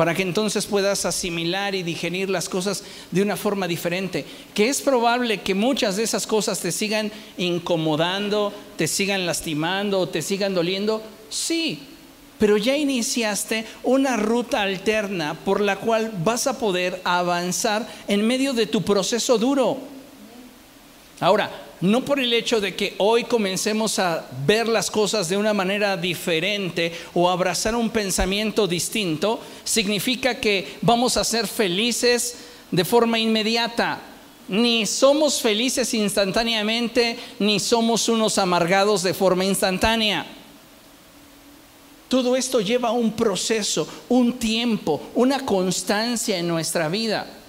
[0.00, 4.24] para que entonces puedas asimilar y digerir las cosas de una forma diferente.
[4.54, 10.22] Que es probable que muchas de esas cosas te sigan incomodando, te sigan lastimando, te
[10.22, 11.02] sigan doliendo.
[11.28, 11.82] Sí,
[12.38, 18.54] pero ya iniciaste una ruta alterna por la cual vas a poder avanzar en medio
[18.54, 19.76] de tu proceso duro.
[21.20, 21.50] Ahora,
[21.80, 25.96] no por el hecho de que hoy comencemos a ver las cosas de una manera
[25.96, 32.36] diferente o abrazar un pensamiento distinto, significa que vamos a ser felices
[32.70, 34.02] de forma inmediata.
[34.48, 40.26] Ni somos felices instantáneamente, ni somos unos amargados de forma instantánea.
[42.08, 47.39] Todo esto lleva un proceso, un tiempo, una constancia en nuestra vida.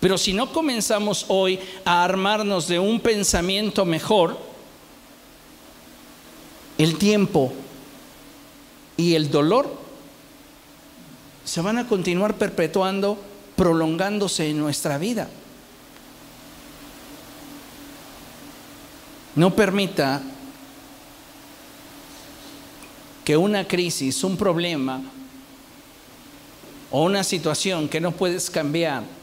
[0.00, 4.38] Pero si no comenzamos hoy a armarnos de un pensamiento mejor,
[6.78, 7.52] el tiempo
[8.96, 9.78] y el dolor
[11.44, 13.18] se van a continuar perpetuando,
[13.56, 15.28] prolongándose en nuestra vida.
[19.34, 20.22] No permita
[23.24, 25.02] que una crisis, un problema
[26.90, 29.19] o una situación que no puedes cambiar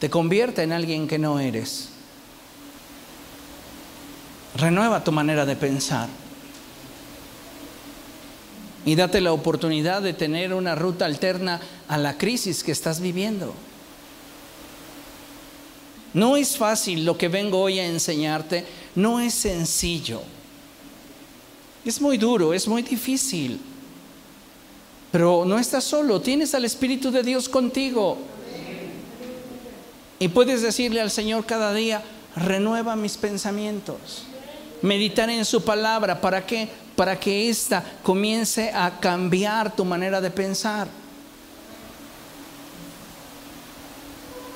[0.00, 1.90] te convierte en alguien que no eres.
[4.56, 6.08] Renueva tu manera de pensar.
[8.84, 13.54] y date la oportunidad de tener una ruta alterna a la crisis que estás viviendo.
[16.14, 20.22] No es fácil lo que vengo hoy a enseñarte, no es sencillo.
[21.84, 23.60] Es muy duro, es muy difícil.
[25.12, 28.18] Pero no estás solo, tienes al Espíritu de Dios contigo.
[30.20, 32.02] Y puedes decirle al Señor cada día,
[32.36, 34.24] renueva mis pensamientos.
[34.82, 36.68] Meditar en su palabra, ¿para qué?
[36.94, 40.88] Para que ésta comience a cambiar tu manera de pensar.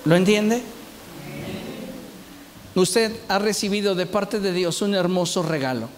[0.04, 0.62] ¿Lo entiende?
[2.74, 5.88] Usted ha recibido de parte de Dios un hermoso regalo.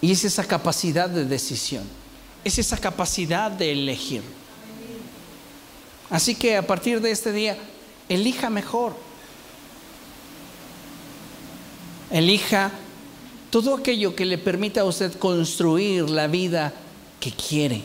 [0.00, 1.84] Y es esa capacidad de decisión,
[2.42, 4.37] es esa capacidad de elegir.
[6.10, 7.56] Así que a partir de este día,
[8.08, 8.94] elija mejor.
[12.10, 12.72] Elija
[13.50, 16.72] todo aquello que le permita a usted construir la vida
[17.20, 17.82] que quiere.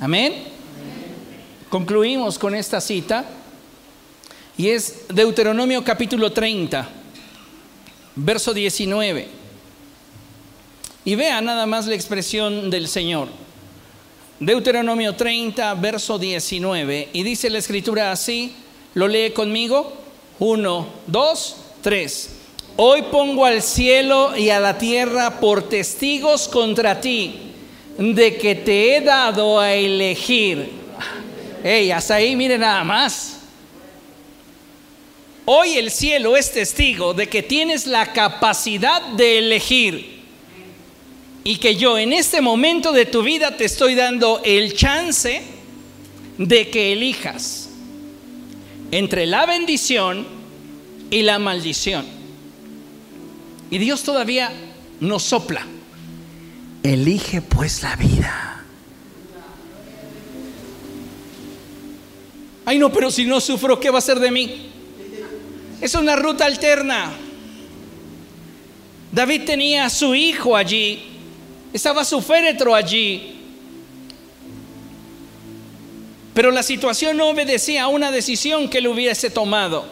[0.00, 0.34] Amén.
[1.68, 3.24] Concluimos con esta cita
[4.56, 6.88] y es Deuteronomio capítulo 30,
[8.16, 9.28] verso 19.
[11.04, 13.43] Y vea nada más la expresión del Señor.
[14.40, 17.08] Deuteronomio 30, verso 19.
[17.12, 18.52] Y dice la escritura así,
[18.94, 19.92] lo lee conmigo.
[20.40, 22.30] Uno, dos, tres.
[22.76, 27.38] Hoy pongo al cielo y a la tierra por testigos contra ti,
[27.96, 30.70] de que te he dado a elegir.
[31.62, 33.38] Ey, hasta ahí, mire nada más.
[35.44, 40.13] Hoy el cielo es testigo de que tienes la capacidad de elegir
[41.44, 45.42] y que yo en este momento de tu vida te estoy dando el chance
[46.38, 47.68] de que elijas
[48.90, 50.26] entre la bendición
[51.10, 52.06] y la maldición.
[53.70, 54.52] Y Dios todavía
[55.00, 55.66] nos sopla.
[56.82, 58.64] Elige pues la vida.
[62.66, 64.70] Ay no, pero si no sufro, ¿qué va a ser de mí?
[65.80, 67.12] Es una ruta alterna.
[69.12, 71.13] David tenía a su hijo allí,
[71.74, 73.34] estaba su féretro allí,
[76.32, 79.84] pero la situación no obedecía a una decisión que él hubiese tomado.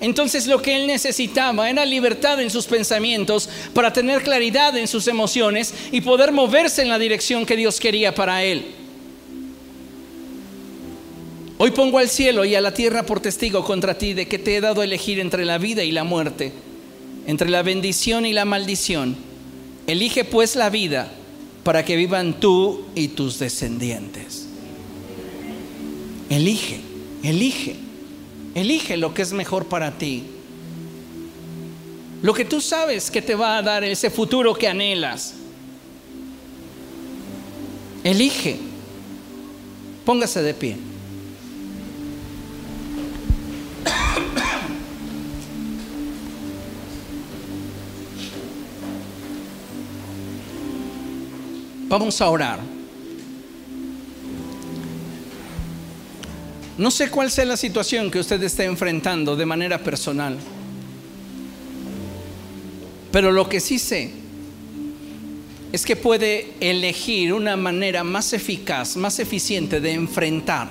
[0.00, 5.08] Entonces lo que él necesitaba era libertad en sus pensamientos para tener claridad en sus
[5.08, 8.66] emociones y poder moverse en la dirección que Dios quería para él.
[11.58, 14.56] Hoy pongo al cielo y a la tierra por testigo contra ti de que te
[14.56, 16.52] he dado a elegir entre la vida y la muerte,
[17.26, 19.27] entre la bendición y la maldición.
[19.88, 21.10] Elige pues la vida
[21.64, 24.46] para que vivan tú y tus descendientes.
[26.28, 26.80] Elige,
[27.22, 27.74] elige,
[28.54, 30.24] elige lo que es mejor para ti.
[32.20, 35.32] Lo que tú sabes que te va a dar ese futuro que anhelas.
[38.04, 38.58] Elige.
[40.04, 40.76] Póngase de pie.
[51.88, 52.60] Vamos a orar.
[56.76, 60.38] No sé cuál sea la situación que usted está enfrentando de manera personal,
[63.10, 64.12] pero lo que sí sé
[65.72, 70.70] es que puede elegir una manera más eficaz, más eficiente de enfrentar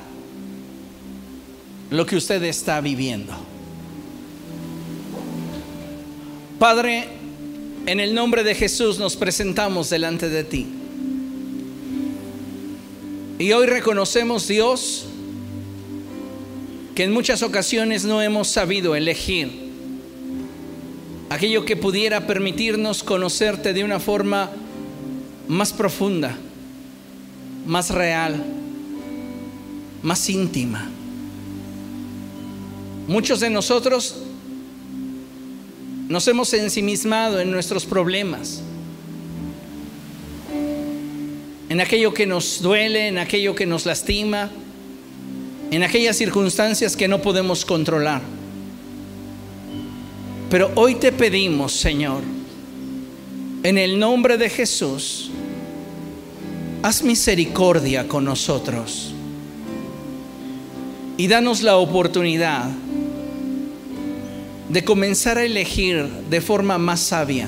[1.90, 3.34] lo que usted está viviendo.
[6.58, 7.10] Padre,
[7.86, 10.77] en el nombre de Jesús nos presentamos delante de ti.
[13.40, 15.06] Y hoy reconocemos, Dios,
[16.96, 19.68] que en muchas ocasiones no hemos sabido elegir
[21.30, 24.50] aquello que pudiera permitirnos conocerte de una forma
[25.48, 26.36] más profunda,
[27.68, 28.44] más real,
[30.02, 30.90] más íntima.
[33.08, 34.16] Muchos de nosotros
[36.08, 38.64] nos hemos ensimismado en nuestros problemas
[41.78, 44.50] en aquello que nos duele, en aquello que nos lastima,
[45.70, 48.24] en aquellas circunstancias que no podemos controlar.
[50.50, 52.24] Pero hoy te pedimos, Señor,
[53.62, 55.30] en el nombre de Jesús,
[56.82, 59.14] haz misericordia con nosotros
[61.16, 62.72] y danos la oportunidad
[64.68, 67.48] de comenzar a elegir de forma más sabia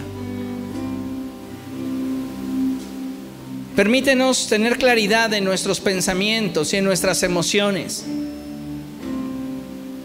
[3.79, 8.03] Permítenos tener claridad en nuestros pensamientos y en nuestras emociones.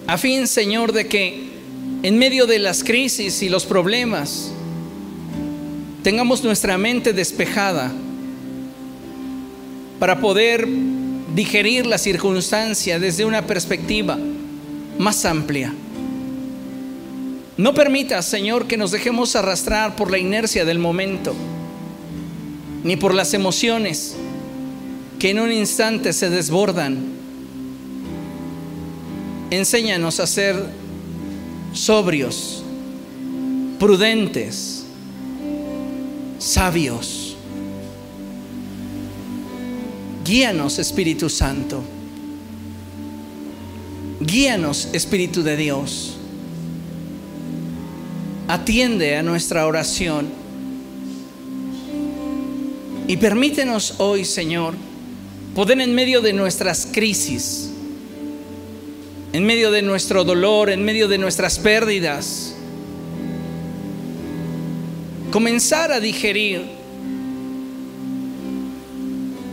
[0.07, 1.49] A fin, Señor, de que
[2.05, 4.53] en medio de las crisis y los problemas
[6.05, 7.91] tengamos nuestra mente despejada
[9.99, 10.69] para poder
[11.35, 14.17] digerir la circunstancia desde una perspectiva
[14.99, 15.75] más amplia.
[17.57, 21.35] No permitas, Señor, que nos dejemos arrastrar por la inercia del momento,
[22.85, 24.15] ni por las emociones
[25.19, 27.15] que en un instante se desbordan.
[29.51, 30.57] Enséñanos a ser
[31.73, 32.63] sobrios,
[33.79, 34.85] prudentes,
[36.39, 37.37] sabios.
[40.25, 41.83] Guíanos, Espíritu Santo.
[44.21, 46.17] Guíanos, Espíritu de Dios.
[48.49, 50.44] Atiende a nuestra oración.
[53.07, 54.75] Y permítenos hoy, Señor,
[55.55, 57.71] poder en medio de nuestras crisis,
[59.33, 62.55] en medio de nuestro dolor, en medio de nuestras pérdidas,
[65.31, 66.63] comenzar a digerir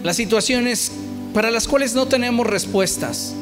[0.03, 0.91] las situaciones
[1.34, 3.34] para las cuales no tenemos respuestas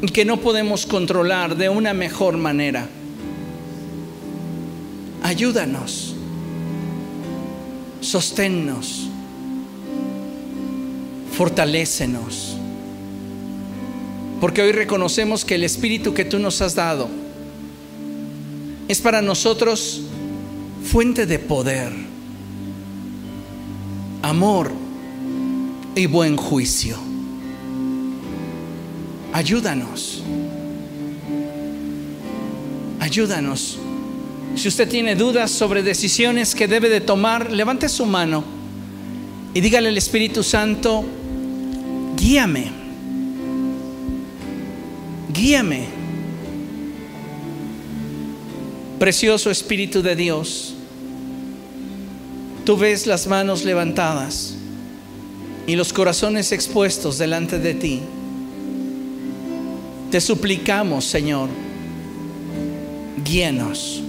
[0.00, 2.88] y que no podemos controlar de una mejor manera.
[5.22, 6.11] Ayúdanos,
[8.02, 9.08] sosténnos
[11.32, 12.56] fortalécenos.
[14.40, 17.08] Porque hoy reconocemos que el Espíritu que tú nos has dado
[18.88, 20.02] es para nosotros
[20.84, 21.92] fuente de poder,
[24.20, 24.72] amor
[25.94, 26.96] y buen juicio.
[29.32, 30.22] Ayúdanos.
[33.00, 33.78] Ayúdanos.
[34.54, 38.44] Si usted tiene dudas sobre decisiones que debe de tomar, levante su mano
[39.54, 41.04] y dígale al Espíritu Santo,
[42.16, 42.70] guíame,
[45.32, 45.86] guíame.
[48.98, 50.74] Precioso Espíritu de Dios,
[52.64, 54.54] tú ves las manos levantadas
[55.66, 58.00] y los corazones expuestos delante de ti.
[60.10, 61.48] Te suplicamos, Señor,
[63.24, 64.02] guíanos,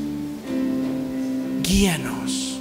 [1.64, 2.60] guíanos.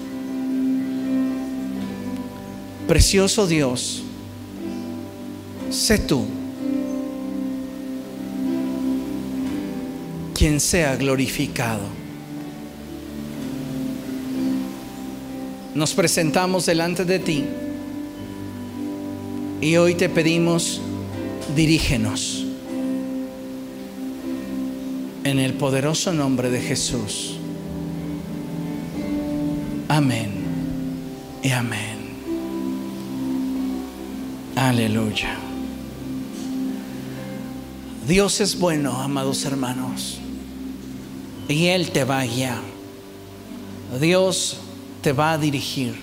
[2.86, 4.02] Precioso Dios,
[5.70, 6.24] sé tú
[10.34, 11.84] quien sea glorificado.
[15.74, 17.44] Nos presentamos delante de ti
[19.60, 20.80] y hoy te pedimos,
[21.54, 22.44] dirígenos
[25.24, 27.38] en el poderoso nombre de Jesús.
[29.94, 30.30] Amén
[31.42, 31.98] y amén.
[34.56, 35.36] Aleluya.
[38.08, 40.18] Dios es bueno, amados hermanos,
[41.46, 42.62] y Él te va a guiar.
[44.00, 44.56] Dios
[45.02, 46.00] te va a dirigir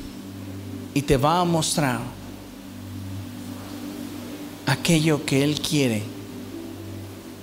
[0.94, 2.00] y te va a mostrar
[4.68, 6.04] aquello que Él quiere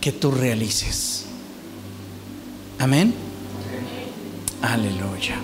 [0.01, 1.25] que tú realices.
[2.79, 3.13] Amén.
[4.63, 5.41] Aleluya.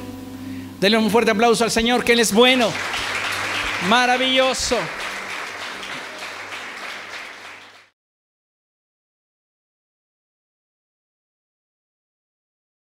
[0.82, 2.72] Denle un fuerte aplauso al Señor, que Él es bueno,
[3.88, 4.76] maravilloso.